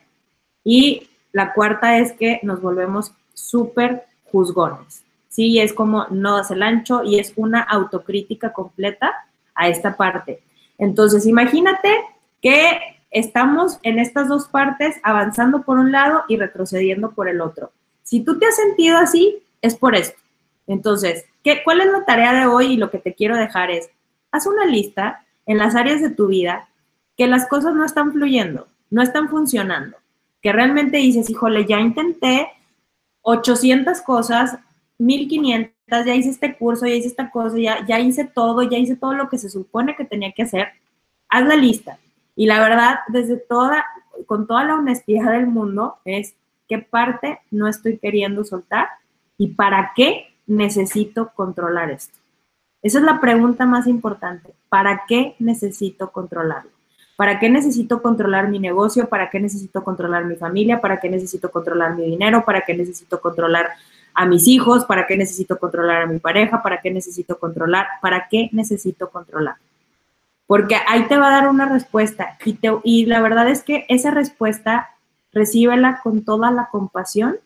Y 0.62 1.09
la 1.33 1.52
cuarta 1.52 1.98
es 1.98 2.12
que 2.12 2.38
nos 2.44 2.62
volvemos 2.62 3.11
súper 3.35 4.04
juzgones. 4.31 5.02
Sí, 5.28 5.59
es 5.59 5.72
como 5.72 6.07
no 6.11 6.37
das 6.37 6.52
el 6.52 6.62
ancho 6.62 7.02
y 7.02 7.18
es 7.18 7.33
una 7.35 7.62
autocrítica 7.62 8.52
completa 8.52 9.26
a 9.52 9.66
esta 9.68 9.96
parte. 9.96 10.44
Entonces, 10.78 11.26
imagínate 11.26 11.92
que 12.40 12.97
estamos 13.10 13.78
en 13.82 13.98
estas 13.98 14.28
dos 14.28 14.48
partes 14.48 14.96
avanzando 15.02 15.62
por 15.62 15.78
un 15.78 15.92
lado 15.92 16.24
y 16.28 16.36
retrocediendo 16.36 17.12
por 17.12 17.28
el 17.28 17.40
otro. 17.40 17.72
Si 18.02 18.20
tú 18.20 18.38
te 18.38 18.46
has 18.46 18.56
sentido 18.56 18.98
así, 18.98 19.42
es 19.62 19.76
por 19.76 19.94
esto. 19.94 20.18
Entonces, 20.66 21.24
¿qué, 21.42 21.62
¿cuál 21.64 21.80
es 21.80 21.86
la 21.86 22.04
tarea 22.04 22.32
de 22.32 22.46
hoy? 22.46 22.72
Y 22.72 22.76
lo 22.76 22.90
que 22.90 22.98
te 22.98 23.14
quiero 23.14 23.36
dejar 23.36 23.70
es, 23.70 23.90
haz 24.30 24.46
una 24.46 24.66
lista 24.66 25.24
en 25.46 25.58
las 25.58 25.74
áreas 25.74 26.02
de 26.02 26.10
tu 26.10 26.26
vida 26.26 26.68
que 27.16 27.26
las 27.26 27.48
cosas 27.48 27.74
no 27.74 27.84
están 27.84 28.12
fluyendo, 28.12 28.68
no 28.90 29.02
están 29.02 29.28
funcionando, 29.28 29.96
que 30.40 30.52
realmente 30.52 30.98
dices, 30.98 31.28
híjole, 31.28 31.66
ya 31.66 31.80
intenté 31.80 32.48
800 33.22 34.00
cosas, 34.02 34.58
1500 34.98 35.72
ya 35.88 36.14
hice 36.14 36.30
este 36.30 36.56
curso, 36.56 36.86
ya 36.86 36.94
hice 36.94 37.08
esta 37.08 37.30
cosa, 37.30 37.58
ya, 37.58 37.84
ya 37.86 37.98
hice 37.98 38.24
todo, 38.24 38.62
ya 38.62 38.78
hice 38.78 38.94
todo 38.94 39.14
lo 39.14 39.28
que 39.28 39.38
se 39.38 39.48
supone 39.48 39.96
que 39.96 40.04
tenía 40.04 40.32
que 40.32 40.42
hacer, 40.42 40.68
haz 41.28 41.46
la 41.46 41.56
lista. 41.56 41.98
Y 42.38 42.46
la 42.46 42.61
verdad, 42.61 43.01
desde 43.09 43.37
toda, 43.37 43.85
con 44.27 44.46
toda 44.46 44.62
la 44.62 44.77
honestidad 44.77 45.33
del 45.33 45.48
mundo, 45.48 45.96
es 46.05 46.37
qué 46.68 46.79
parte 46.79 47.40
no 47.51 47.66
estoy 47.66 47.98
queriendo 47.98 48.44
soltar 48.44 48.87
y 49.37 49.48
para 49.55 49.90
qué 49.96 50.29
necesito 50.46 51.33
controlar 51.35 51.90
esto. 51.90 52.16
Esa 52.81 52.98
es 53.01 53.05
la 53.05 53.20
pregunta 53.20 53.66
más 53.66 53.88
importante. 53.88 54.55
¿Para 54.68 55.03
qué 55.09 55.35
necesito 55.40 56.12
controlarlo? 56.12 56.70
¿Para 57.16 57.40
qué 57.40 57.51
necesito 57.51 58.01
controlar 58.01 58.46
mi 58.46 58.61
negocio? 58.61 59.09
¿Para 59.09 59.31
qué 59.31 59.40
necesito 59.40 59.83
controlar 59.83 60.24
mi 60.24 60.37
familia? 60.37 60.81
¿Para 60.81 61.01
qué 61.01 61.09
necesito 61.09 61.51
controlar 61.51 61.96
mi 61.96 62.05
dinero? 62.05 62.44
¿Para 62.44 62.61
qué 62.61 62.72
necesito 62.72 63.20
controlar 63.20 63.70
a 64.14 64.27
mis 64.27 64.46
hijos? 64.46 64.85
¿Para 64.85 65.09
qué 65.09 65.16
necesito 65.16 65.59
controlar 65.59 66.03
a 66.03 66.07
mi 66.07 66.20
pareja? 66.20 66.62
¿Para 66.62 66.81
qué 66.81 66.92
necesito 66.92 67.37
controlar? 67.37 67.88
¿Para 68.01 68.29
qué 68.29 68.48
necesito 68.53 69.11
controlar? 69.11 69.57
Porque 70.48 70.76
ahí 70.88 71.06
te 71.08 71.18
va 71.18 71.28
a 71.28 71.42
dar 71.42 71.48
una 71.48 71.68
respuesta 71.68 72.38
y, 72.44 72.58
y 72.82 73.04
la 73.04 73.20
verdad 73.20 73.48
es 73.50 73.62
que 73.62 73.84
esa 73.88 74.11
respuesta 74.11 74.88
recíbela 75.30 76.00
con 76.02 76.24
toda 76.24 76.50
la 76.50 76.70
compasión 76.70 77.37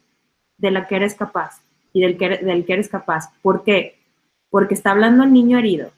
de 0.57 0.71
la 0.71 0.87
que 0.87 0.97
eres 0.97 1.17
capaz 1.17 1.61
y 1.93 2.01
del 2.01 2.17
que, 2.17 2.39
del 2.39 2.65
que 2.65 2.75
eres 2.75 2.89
capaz. 2.89 3.33
¿Por 3.43 3.65
qué? 3.65 3.99
Porque 4.51 4.75
está 4.75 4.93
hablando 4.93 5.25
el 5.25 5.33
niño 5.33 5.59
herido. 5.59 5.91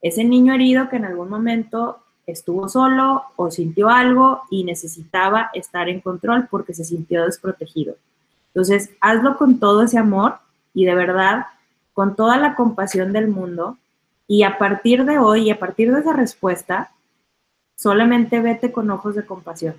Ese 0.00 0.24
niño 0.24 0.54
herido 0.54 0.88
que 0.88 0.96
en 0.96 1.04
algún 1.04 1.28
momento 1.28 1.98
estuvo 2.26 2.66
solo 2.70 3.24
o 3.36 3.50
sintió 3.50 3.90
algo 3.90 4.44
y 4.50 4.64
necesitaba 4.64 5.50
estar 5.52 5.90
en 5.90 6.00
control 6.00 6.48
porque 6.50 6.72
se 6.72 6.84
sintió 6.84 7.26
desprotegido. 7.26 7.96
Entonces, 8.54 8.90
hazlo 9.02 9.36
con 9.36 9.60
todo 9.60 9.82
ese 9.82 9.98
amor 9.98 10.38
y 10.72 10.86
de 10.86 10.94
verdad, 10.94 11.44
con 11.92 12.16
toda 12.16 12.38
la 12.38 12.54
compasión 12.54 13.12
del 13.12 13.28
mundo, 13.28 13.76
y 14.28 14.42
a 14.42 14.58
partir 14.58 15.06
de 15.06 15.18
hoy 15.18 15.48
y 15.48 15.50
a 15.50 15.58
partir 15.58 15.90
de 15.90 16.00
esa 16.00 16.12
respuesta, 16.12 16.92
solamente 17.74 18.40
vete 18.40 18.70
con 18.70 18.90
ojos 18.90 19.14
de 19.14 19.24
compasión. 19.24 19.74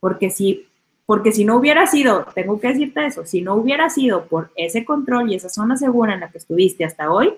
Porque 0.00 0.30
si, 0.30 0.66
porque 1.06 1.30
si 1.30 1.44
no 1.44 1.56
hubiera 1.56 1.86
sido, 1.86 2.26
tengo 2.34 2.58
que 2.60 2.68
decirte 2.68 3.06
eso, 3.06 3.24
si 3.24 3.40
no 3.40 3.54
hubiera 3.54 3.88
sido 3.88 4.26
por 4.26 4.50
ese 4.56 4.84
control 4.84 5.30
y 5.30 5.36
esa 5.36 5.48
zona 5.48 5.76
segura 5.76 6.12
en 6.12 6.20
la 6.20 6.30
que 6.30 6.38
estuviste 6.38 6.84
hasta 6.84 7.10
hoy, 7.10 7.34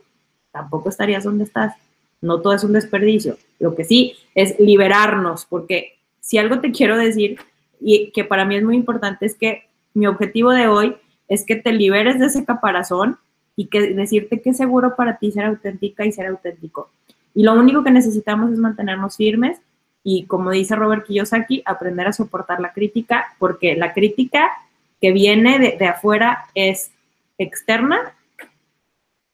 tampoco 0.50 0.88
estarías 0.88 1.24
donde 1.24 1.44
estás. 1.44 1.76
No 2.22 2.40
todo 2.40 2.54
es 2.54 2.64
un 2.64 2.72
desperdicio. 2.72 3.36
Lo 3.58 3.74
que 3.74 3.84
sí 3.84 4.14
es 4.34 4.58
liberarnos, 4.58 5.44
porque 5.44 5.98
si 6.20 6.38
algo 6.38 6.60
te 6.60 6.72
quiero 6.72 6.96
decir 6.96 7.38
y 7.78 8.10
que 8.12 8.24
para 8.24 8.46
mí 8.46 8.56
es 8.56 8.64
muy 8.64 8.76
importante 8.76 9.26
es 9.26 9.34
que 9.34 9.68
mi 9.92 10.06
objetivo 10.06 10.52
de 10.52 10.68
hoy 10.68 10.96
es 11.28 11.44
que 11.44 11.56
te 11.56 11.72
liberes 11.72 12.18
de 12.18 12.26
ese 12.26 12.46
caparazón 12.46 13.18
y 13.56 13.66
que 13.66 13.94
decirte 13.94 14.40
que 14.40 14.50
es 14.50 14.56
seguro 14.58 14.94
para 14.94 15.16
ti 15.18 15.32
ser 15.32 15.46
auténtica 15.46 16.04
y 16.04 16.12
ser 16.12 16.26
auténtico. 16.26 16.90
Y 17.34 17.42
lo 17.42 17.54
único 17.54 17.82
que 17.82 17.90
necesitamos 17.90 18.52
es 18.52 18.58
mantenernos 18.58 19.16
firmes 19.16 19.58
y, 20.04 20.24
como 20.26 20.50
dice 20.50 20.76
Robert 20.76 21.06
Kiyosaki, 21.06 21.62
aprender 21.64 22.06
a 22.06 22.12
soportar 22.12 22.60
la 22.60 22.72
crítica, 22.72 23.34
porque 23.38 23.74
la 23.76 23.92
crítica 23.92 24.52
que 25.00 25.12
viene 25.12 25.58
de, 25.58 25.86
afuera 25.86 26.46
es 26.54 26.90
externa, 27.38 28.14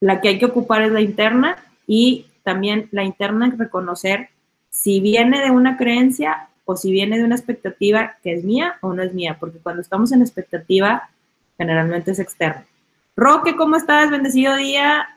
la 0.00 0.20
que 0.20 0.28
hay 0.28 0.38
que 0.38 0.46
ocupar 0.46 0.82
es 0.82 0.92
la 0.92 1.00
interna 1.00 1.56
y 1.87 2.26
también 2.42 2.88
la 2.90 3.04
interna 3.04 3.48
es 3.48 3.58
reconocer 3.58 4.30
si 4.70 5.00
viene 5.00 5.40
de 5.40 5.50
una 5.50 5.76
creencia 5.76 6.48
o 6.64 6.76
si 6.76 6.90
viene 6.90 7.18
de 7.18 7.24
una 7.24 7.37
expectativa 7.37 8.16
que 8.22 8.32
es 8.32 8.44
mía 8.44 8.76
o 8.80 8.94
no 8.94 9.02
es 9.02 9.12
mía, 9.12 9.37
porque 9.38 9.58
cuando 9.58 9.82
estamos 9.82 10.11
en 10.12 10.22
expectativa, 10.22 11.08
generalmente 11.58 12.12
es 12.12 12.18
externa. 12.18 12.64
Roque, 13.16 13.57
¿cómo 13.57 13.77
estás? 13.77 14.11
Bendecido 14.11 14.57
día. 14.57 15.09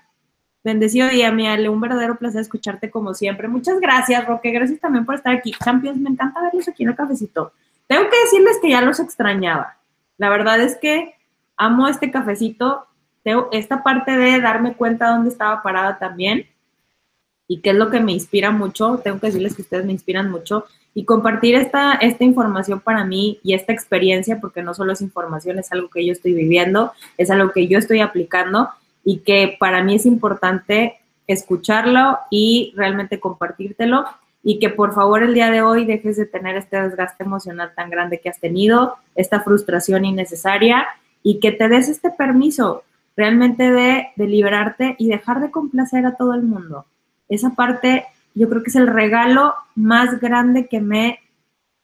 Bendecido 0.63 1.07
día, 1.07 1.31
mi 1.31 1.47
Ale. 1.47 1.69
Un 1.69 1.79
verdadero 1.79 2.17
placer 2.17 2.41
escucharte 2.41 2.89
como 2.89 3.13
siempre. 3.13 3.47
Muchas 3.47 3.79
gracias, 3.79 4.25
Roque. 4.25 4.51
Gracias 4.51 4.79
también 4.79 5.05
por 5.05 5.15
estar 5.15 5.33
aquí. 5.33 5.51
Champions, 5.63 5.99
me 5.99 6.09
encanta 6.09 6.41
verlos 6.41 6.67
aquí 6.67 6.83
en 6.83 6.89
el 6.89 6.95
cafecito. 6.95 7.53
Tengo 7.87 8.09
que 8.09 8.19
decirles 8.23 8.57
que 8.61 8.69
ya 8.71 8.81
los 8.81 8.99
extrañaba. 8.99 9.77
La 10.17 10.29
verdad 10.29 10.59
es 10.59 10.75
que 10.77 11.15
amo 11.57 11.87
este 11.87 12.11
cafecito. 12.11 12.87
Esta 13.51 13.81
parte 13.81 14.17
de 14.17 14.39
darme 14.39 14.75
cuenta 14.75 15.09
dónde 15.09 15.29
estaba 15.29 15.63
parada 15.63 15.97
también 15.97 16.47
y 17.47 17.61
qué 17.61 17.71
es 17.71 17.75
lo 17.75 17.89
que 17.89 17.99
me 17.99 18.11
inspira 18.11 18.51
mucho. 18.51 18.99
Tengo 19.03 19.19
que 19.19 19.27
decirles 19.27 19.55
que 19.55 19.61
ustedes 19.61 19.85
me 19.85 19.91
inspiran 19.91 20.31
mucho 20.31 20.65
y 20.93 21.03
compartir 21.03 21.55
esta, 21.55 21.93
esta 21.95 22.23
información 22.23 22.79
para 22.79 23.03
mí 23.03 23.39
y 23.43 23.53
esta 23.53 23.73
experiencia, 23.73 24.39
porque 24.39 24.63
no 24.63 24.73
solo 24.73 24.93
es 24.93 25.01
información, 25.01 25.59
es 25.59 25.71
algo 25.71 25.89
que 25.89 26.05
yo 26.05 26.13
estoy 26.13 26.33
viviendo, 26.33 26.93
es 27.17 27.29
algo 27.29 27.51
que 27.51 27.67
yo 27.67 27.77
estoy 27.77 27.99
aplicando 27.99 28.69
y 29.03 29.17
que 29.19 29.57
para 29.59 29.83
mí 29.83 29.95
es 29.95 30.05
importante 30.05 30.95
escucharlo 31.27 32.19
y 32.31 32.73
realmente 32.75 33.19
compartírtelo 33.19 34.05
y 34.41 34.59
que 34.59 34.69
por 34.69 34.93
favor 34.93 35.23
el 35.23 35.33
día 35.33 35.51
de 35.51 35.61
hoy 35.61 35.85
dejes 35.85 36.17
de 36.17 36.27
tener 36.27 36.55
este 36.55 36.79
desgaste 36.79 37.23
emocional 37.23 37.73
tan 37.75 37.89
grande 37.89 38.19
que 38.21 38.29
has 38.29 38.39
tenido, 38.39 38.95
esta 39.15 39.41
frustración 39.41 40.05
innecesaria 40.05 40.87
y 41.23 41.39
que 41.39 41.51
te 41.51 41.67
des 41.67 41.89
este 41.89 42.11
permiso 42.11 42.83
realmente 43.17 43.71
de, 43.71 44.07
de 44.15 44.27
liberarte 44.27 44.95
y 44.97 45.09
dejar 45.09 45.41
de 45.41 45.51
complacer 45.51 46.05
a 46.05 46.15
todo 46.15 46.33
el 46.33 46.43
mundo. 46.43 46.85
Esa 47.29 47.51
parte 47.51 48.05
yo 48.33 48.49
creo 48.49 48.61
que 48.61 48.69
es 48.69 48.75
el 48.75 48.87
regalo 48.87 49.55
más 49.75 50.19
grande 50.19 50.67
que 50.67 50.81
me, 50.81 51.19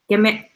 que 0.08 0.17
me, 0.17 0.51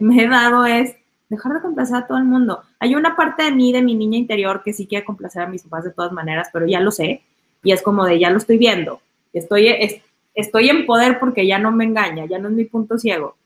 me 0.00 0.24
he 0.24 0.28
dado 0.28 0.64
es 0.64 0.96
dejar 1.28 1.54
de 1.54 1.60
complacer 1.60 1.96
a 1.96 2.06
todo 2.06 2.18
el 2.18 2.24
mundo. 2.24 2.62
Hay 2.78 2.94
una 2.94 3.16
parte 3.16 3.42
de 3.42 3.52
mí, 3.52 3.72
de 3.72 3.82
mi 3.82 3.94
niña 3.94 4.18
interior, 4.18 4.62
que 4.64 4.72
sí 4.72 4.86
quiere 4.86 5.04
complacer 5.04 5.42
a 5.42 5.48
mis 5.48 5.62
papás 5.62 5.84
de 5.84 5.90
todas 5.90 6.12
maneras, 6.12 6.48
pero 6.52 6.66
ya 6.66 6.80
lo 6.80 6.90
sé. 6.90 7.22
Y 7.62 7.72
es 7.72 7.82
como 7.82 8.04
de, 8.04 8.18
ya 8.18 8.30
lo 8.30 8.38
estoy 8.38 8.58
viendo. 8.58 9.00
Estoy, 9.32 10.02
estoy 10.34 10.68
en 10.68 10.86
poder 10.86 11.18
porque 11.18 11.46
ya 11.46 11.58
no 11.58 11.72
me 11.72 11.84
engaña, 11.84 12.26
ya 12.26 12.38
no 12.38 12.48
es 12.48 12.54
mi 12.54 12.64
punto 12.64 12.98
ciego. 12.98 13.36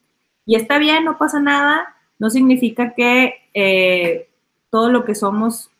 Y 0.44 0.56
está 0.56 0.78
bien, 0.78 1.04
no 1.04 1.18
pasa 1.18 1.40
nada. 1.40 1.94
No 2.18 2.30
significa 2.30 2.94
que 2.94 3.34
eh, 3.54 4.28
todo 4.70 4.90
lo 4.90 5.04
que 5.04 5.14
somos 5.14 5.70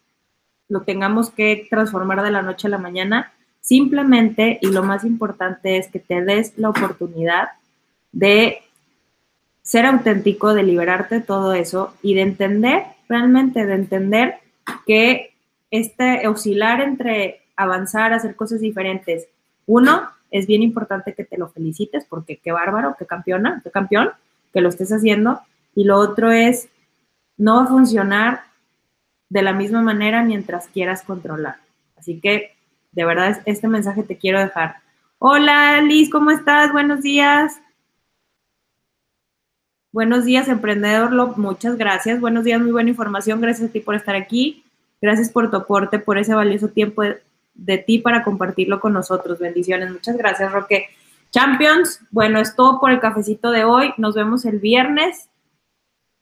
lo 0.68 0.82
tengamos 0.82 1.30
que 1.30 1.66
transformar 1.68 2.22
de 2.22 2.30
la 2.30 2.42
noche 2.42 2.68
a 2.68 2.70
la 2.70 2.78
mañana. 2.78 3.32
Simplemente, 3.68 4.59
y 4.62 4.68
lo 4.68 4.83
más 4.83 5.04
importante 5.04 5.76
es 5.76 5.88
que 5.88 5.98
te 5.98 6.24
des 6.24 6.57
la 6.57 6.70
oportunidad 6.70 7.48
de 8.12 8.62
ser 9.61 9.85
auténtico, 9.85 10.54
de 10.54 10.62
liberarte 10.62 11.16
de 11.16 11.20
todo 11.20 11.52
eso 11.52 11.92
y 12.00 12.14
de 12.14 12.22
entender, 12.22 12.85
realmente 13.11 13.66
de 13.66 13.74
entender 13.74 14.37
que 14.87 15.35
este 15.70 16.26
oscilar 16.28 16.81
entre 16.81 17.42
avanzar, 17.57 18.14
hacer 18.14 18.37
cosas 18.37 18.61
diferentes, 18.61 19.28
uno, 19.66 20.12
es 20.31 20.46
bien 20.46 20.62
importante 20.62 21.12
que 21.12 21.24
te 21.24 21.37
lo 21.37 21.50
felicites 21.50 22.07
porque 22.09 22.38
qué 22.38 22.52
bárbaro, 22.52 22.96
qué 22.98 23.04
campeona, 23.04 23.61
qué 23.62 23.70
campeón, 23.70 24.12
que 24.50 24.62
lo 24.62 24.70
estés 24.70 24.92
haciendo. 24.92 25.42
Y 25.74 25.85
lo 25.85 25.98
otro 25.98 26.33
es, 26.33 26.70
no 27.37 27.57
va 27.57 27.64
a 27.64 27.66
funcionar 27.66 28.44
de 29.28 29.42
la 29.42 29.52
misma 29.52 29.83
manera 29.83 30.24
mientras 30.24 30.68
quieras 30.68 31.02
controlar. 31.02 31.57
Así 31.98 32.18
que 32.18 32.57
de 32.92 33.05
verdad 33.05 33.42
este 33.44 33.68
mensaje 33.68 34.03
te 34.03 34.16
quiero 34.16 34.40
dejar. 34.40 34.77
Hola 35.18 35.81
Liz, 35.83 36.11
¿cómo 36.11 36.31
estás? 36.31 36.72
Buenos 36.72 37.03
días. 37.03 37.61
Buenos 39.90 40.27
días, 40.27 40.48
emprendedor. 40.48 41.37
Muchas 41.38 41.79
gracias. 41.79 42.20
Buenos 42.20 42.44
días, 42.44 42.61
muy 42.61 42.72
buena 42.72 42.90
información. 42.90 43.40
Gracias 43.40 43.70
a 43.70 43.72
ti 43.72 43.81
por 43.81 43.94
estar 43.94 44.14
aquí. 44.14 44.62
Gracias 45.01 45.31
por 45.31 45.51
tu 45.51 45.57
aporte, 45.57 45.98
por 45.98 46.18
ese 46.18 46.35
valioso 46.35 46.68
tiempo 46.68 47.03
de, 47.55 47.79
ti 47.79 47.98
para 47.98 48.22
compartirlo 48.22 48.81
con 48.81 48.92
nosotros. 48.92 49.38
Bendiciones. 49.38 49.90
Muchas 49.90 50.16
gracias, 50.16 50.53
Roque. 50.53 50.88
Champions, 51.31 52.01
bueno, 52.11 52.38
es 52.38 52.55
todo 52.55 52.81
por 52.81 52.90
el 52.90 53.01
cafecito 53.01 53.51
de 53.51 53.64
hoy. 53.64 53.94
Nos 53.96 54.14
vemos 54.14 54.44
el 54.44 54.59
viernes. 54.59 55.29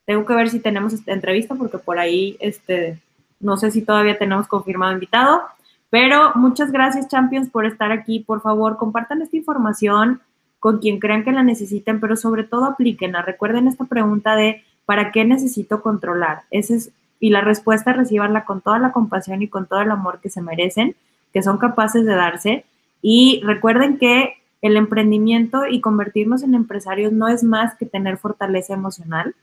Tengo 0.04 0.24
que 0.24 0.34
ver 0.34 0.48
si 0.48 0.60
tenemos 0.60 0.92
esta 0.92 1.12
entrevista 1.12 1.54
porque 1.56 1.78
por 1.78 1.98
ahí, 1.98 2.36
este, 2.38 3.00
no 3.40 3.56
sé 3.56 3.72
si 3.72 3.82
todavía 3.82 4.16
tenemos 4.16 4.46
confirmado 4.46 4.92
invitado. 4.92 5.42
Pero 5.90 6.32
muchas 6.34 6.72
gracias, 6.72 7.08
Champions, 7.08 7.48
por 7.48 7.66
estar 7.66 7.92
aquí. 7.92 8.20
Por 8.20 8.40
favor, 8.40 8.76
compartan 8.76 9.22
esta 9.22 9.36
información 9.36 10.20
con 10.58 10.78
quien 10.78 10.98
crean 10.98 11.24
que 11.24 11.32
la 11.32 11.42
necesiten, 11.42 12.00
pero 12.00 12.16
sobre 12.16 12.44
todo 12.44 12.64
aplíquenla. 12.64 13.22
Recuerden 13.22 13.68
esta 13.68 13.84
pregunta 13.84 14.34
de 14.34 14.64
¿para 14.84 15.12
qué 15.12 15.24
necesito 15.24 15.82
controlar? 15.82 16.42
Ese 16.50 16.76
es, 16.76 16.92
y 17.20 17.30
la 17.30 17.40
respuesta 17.40 17.92
recibanla 17.92 18.44
con 18.44 18.60
toda 18.60 18.78
la 18.78 18.92
compasión 18.92 19.42
y 19.42 19.48
con 19.48 19.66
todo 19.66 19.80
el 19.80 19.90
amor 19.90 20.20
que 20.20 20.30
se 20.30 20.42
merecen, 20.42 20.96
que 21.32 21.42
son 21.42 21.58
capaces 21.58 22.04
de 22.04 22.14
darse. 22.14 22.64
Y 23.02 23.40
recuerden 23.44 23.98
que 23.98 24.34
el 24.62 24.76
emprendimiento 24.76 25.66
y 25.66 25.80
convertirnos 25.80 26.42
en 26.42 26.54
empresarios 26.54 27.12
no 27.12 27.28
es 27.28 27.44
más 27.44 27.74
que 27.76 27.86
tener 27.86 28.16
fortaleza 28.16 28.74
emocional, 28.74 29.34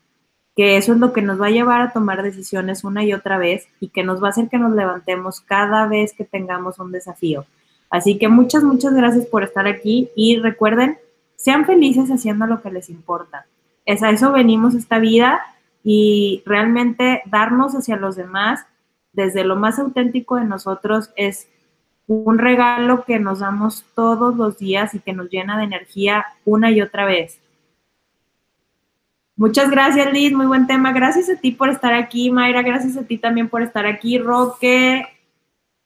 que 0.56 0.78
eso 0.78 0.94
es 0.94 1.00
lo 1.00 1.14
que 1.14 1.22
nos 1.22 1.42
va 1.42 1.48
a 1.48 1.52
llevar 1.52 1.82
a 1.82 1.92
tomar 1.92 2.22
decisiones 2.22 2.84
una 2.84 3.04
y 3.04 3.14
otra 3.14 3.38
vez 3.38 3.68
y 3.80 3.90
que 3.90 4.04
nos 4.04 4.22
va 4.22 4.28
a 4.28 4.30
hacer 4.32 4.50
que 4.50 4.60
nos 4.60 4.74
levantemos 4.74 5.42
cada 5.42 5.88
vez 5.88 6.14
que 6.14 6.26
tengamos 6.26 6.80
un 6.80 6.92
desafío. 6.92 7.46
Así 7.90 8.18
que 8.18 8.28
muchas, 8.28 8.64
muchas 8.64 8.94
gracias 8.94 9.26
por 9.26 9.44
estar 9.44 9.68
aquí 9.68 10.10
y 10.16 10.38
recuerden, 10.40 10.98
sean 11.36 11.66
felices 11.66 12.10
haciendo 12.10 12.46
lo 12.46 12.62
que 12.62 12.72
les 12.72 12.90
importa. 12.90 13.46
Es 13.86 14.04
a 14.04 14.10
eso 14.10 14.32
venimos 14.32 14.76
esta 14.76 15.00
vida 15.00 15.42
y 15.84 16.42
realmente 16.46 17.22
darnos 17.26 17.74
hacia 17.74 17.98
los 17.98 18.16
demás 18.16 18.66
desde 19.12 19.44
lo 19.44 19.56
más 19.56 19.80
auténtico 19.80 20.36
de 20.36 20.46
nosotros 20.46 21.12
es 21.16 21.48
un 22.08 22.38
regalo 22.38 23.06
que 23.06 23.20
nos 23.20 23.40
damos 23.40 23.86
todos 23.96 24.36
los 24.36 24.58
días 24.58 24.94
y 24.94 25.00
que 25.00 25.14
nos 25.14 25.30
llena 25.30 25.58
de 25.58 25.64
energía 25.64 26.26
una 26.46 26.72
y 26.72 26.82
otra 26.82 27.06
vez. 27.06 27.40
Muchas 29.36 29.72
gracias, 29.72 30.14
Liz. 30.14 30.32
Muy 30.32 30.46
buen 30.46 30.68
tema. 30.68 30.94
Gracias 30.94 31.30
a 31.30 31.36
ti 31.36 31.52
por 31.52 31.70
estar 31.70 31.94
aquí, 31.94 32.30
Mayra. 32.30 32.62
Gracias 32.62 32.98
a 32.98 33.04
ti 33.04 33.18
también 33.18 33.50
por 33.50 33.62
estar 33.64 33.86
aquí, 33.86 34.20
Roque, 34.20 35.06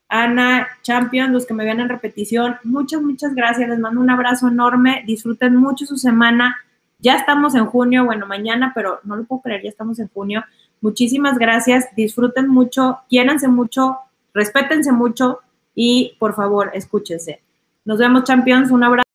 Ana, 0.10 0.68
Champion, 0.82 1.32
los 1.32 1.46
que 1.46 1.54
me 1.54 1.64
ven 1.64 1.80
en 1.80 1.90
repetición. 1.90 2.58
Muchas, 2.64 3.02
muchas 3.02 3.34
gracias. 3.34 3.70
Les 3.70 3.80
mando 3.80 4.02
un 4.02 4.10
abrazo 4.10 4.48
enorme. 4.48 5.04
Disfruten 5.06 5.56
mucho 5.56 5.86
su 5.86 5.98
semana. 5.98 6.58
Ya 7.00 7.16
estamos 7.16 7.56
en 7.56 7.68
junio, 7.68 8.06
bueno, 8.06 8.26
mañana, 8.26 8.72
pero 8.74 9.00
no 9.04 9.16
lo 9.16 9.24
puedo 9.26 9.42
creer, 9.44 9.62
ya 9.64 9.70
estamos 9.70 10.00
en 10.00 10.08
junio. 10.08 10.44
Muchísimas 10.82 11.38
gracias. 11.38 11.86
Disfruten 11.96 12.48
mucho, 12.48 13.00
quiéranse 13.08 13.48
mucho, 13.48 13.98
respétense 14.34 14.92
mucho 14.92 15.40
y 15.76 16.16
por 16.20 16.36
favor, 16.36 16.72
escúchense. 16.74 17.42
Nos 17.86 18.00
vemos, 18.00 18.24
Champions. 18.24 18.72
Un 18.72 18.84
abrazo. 18.84 19.07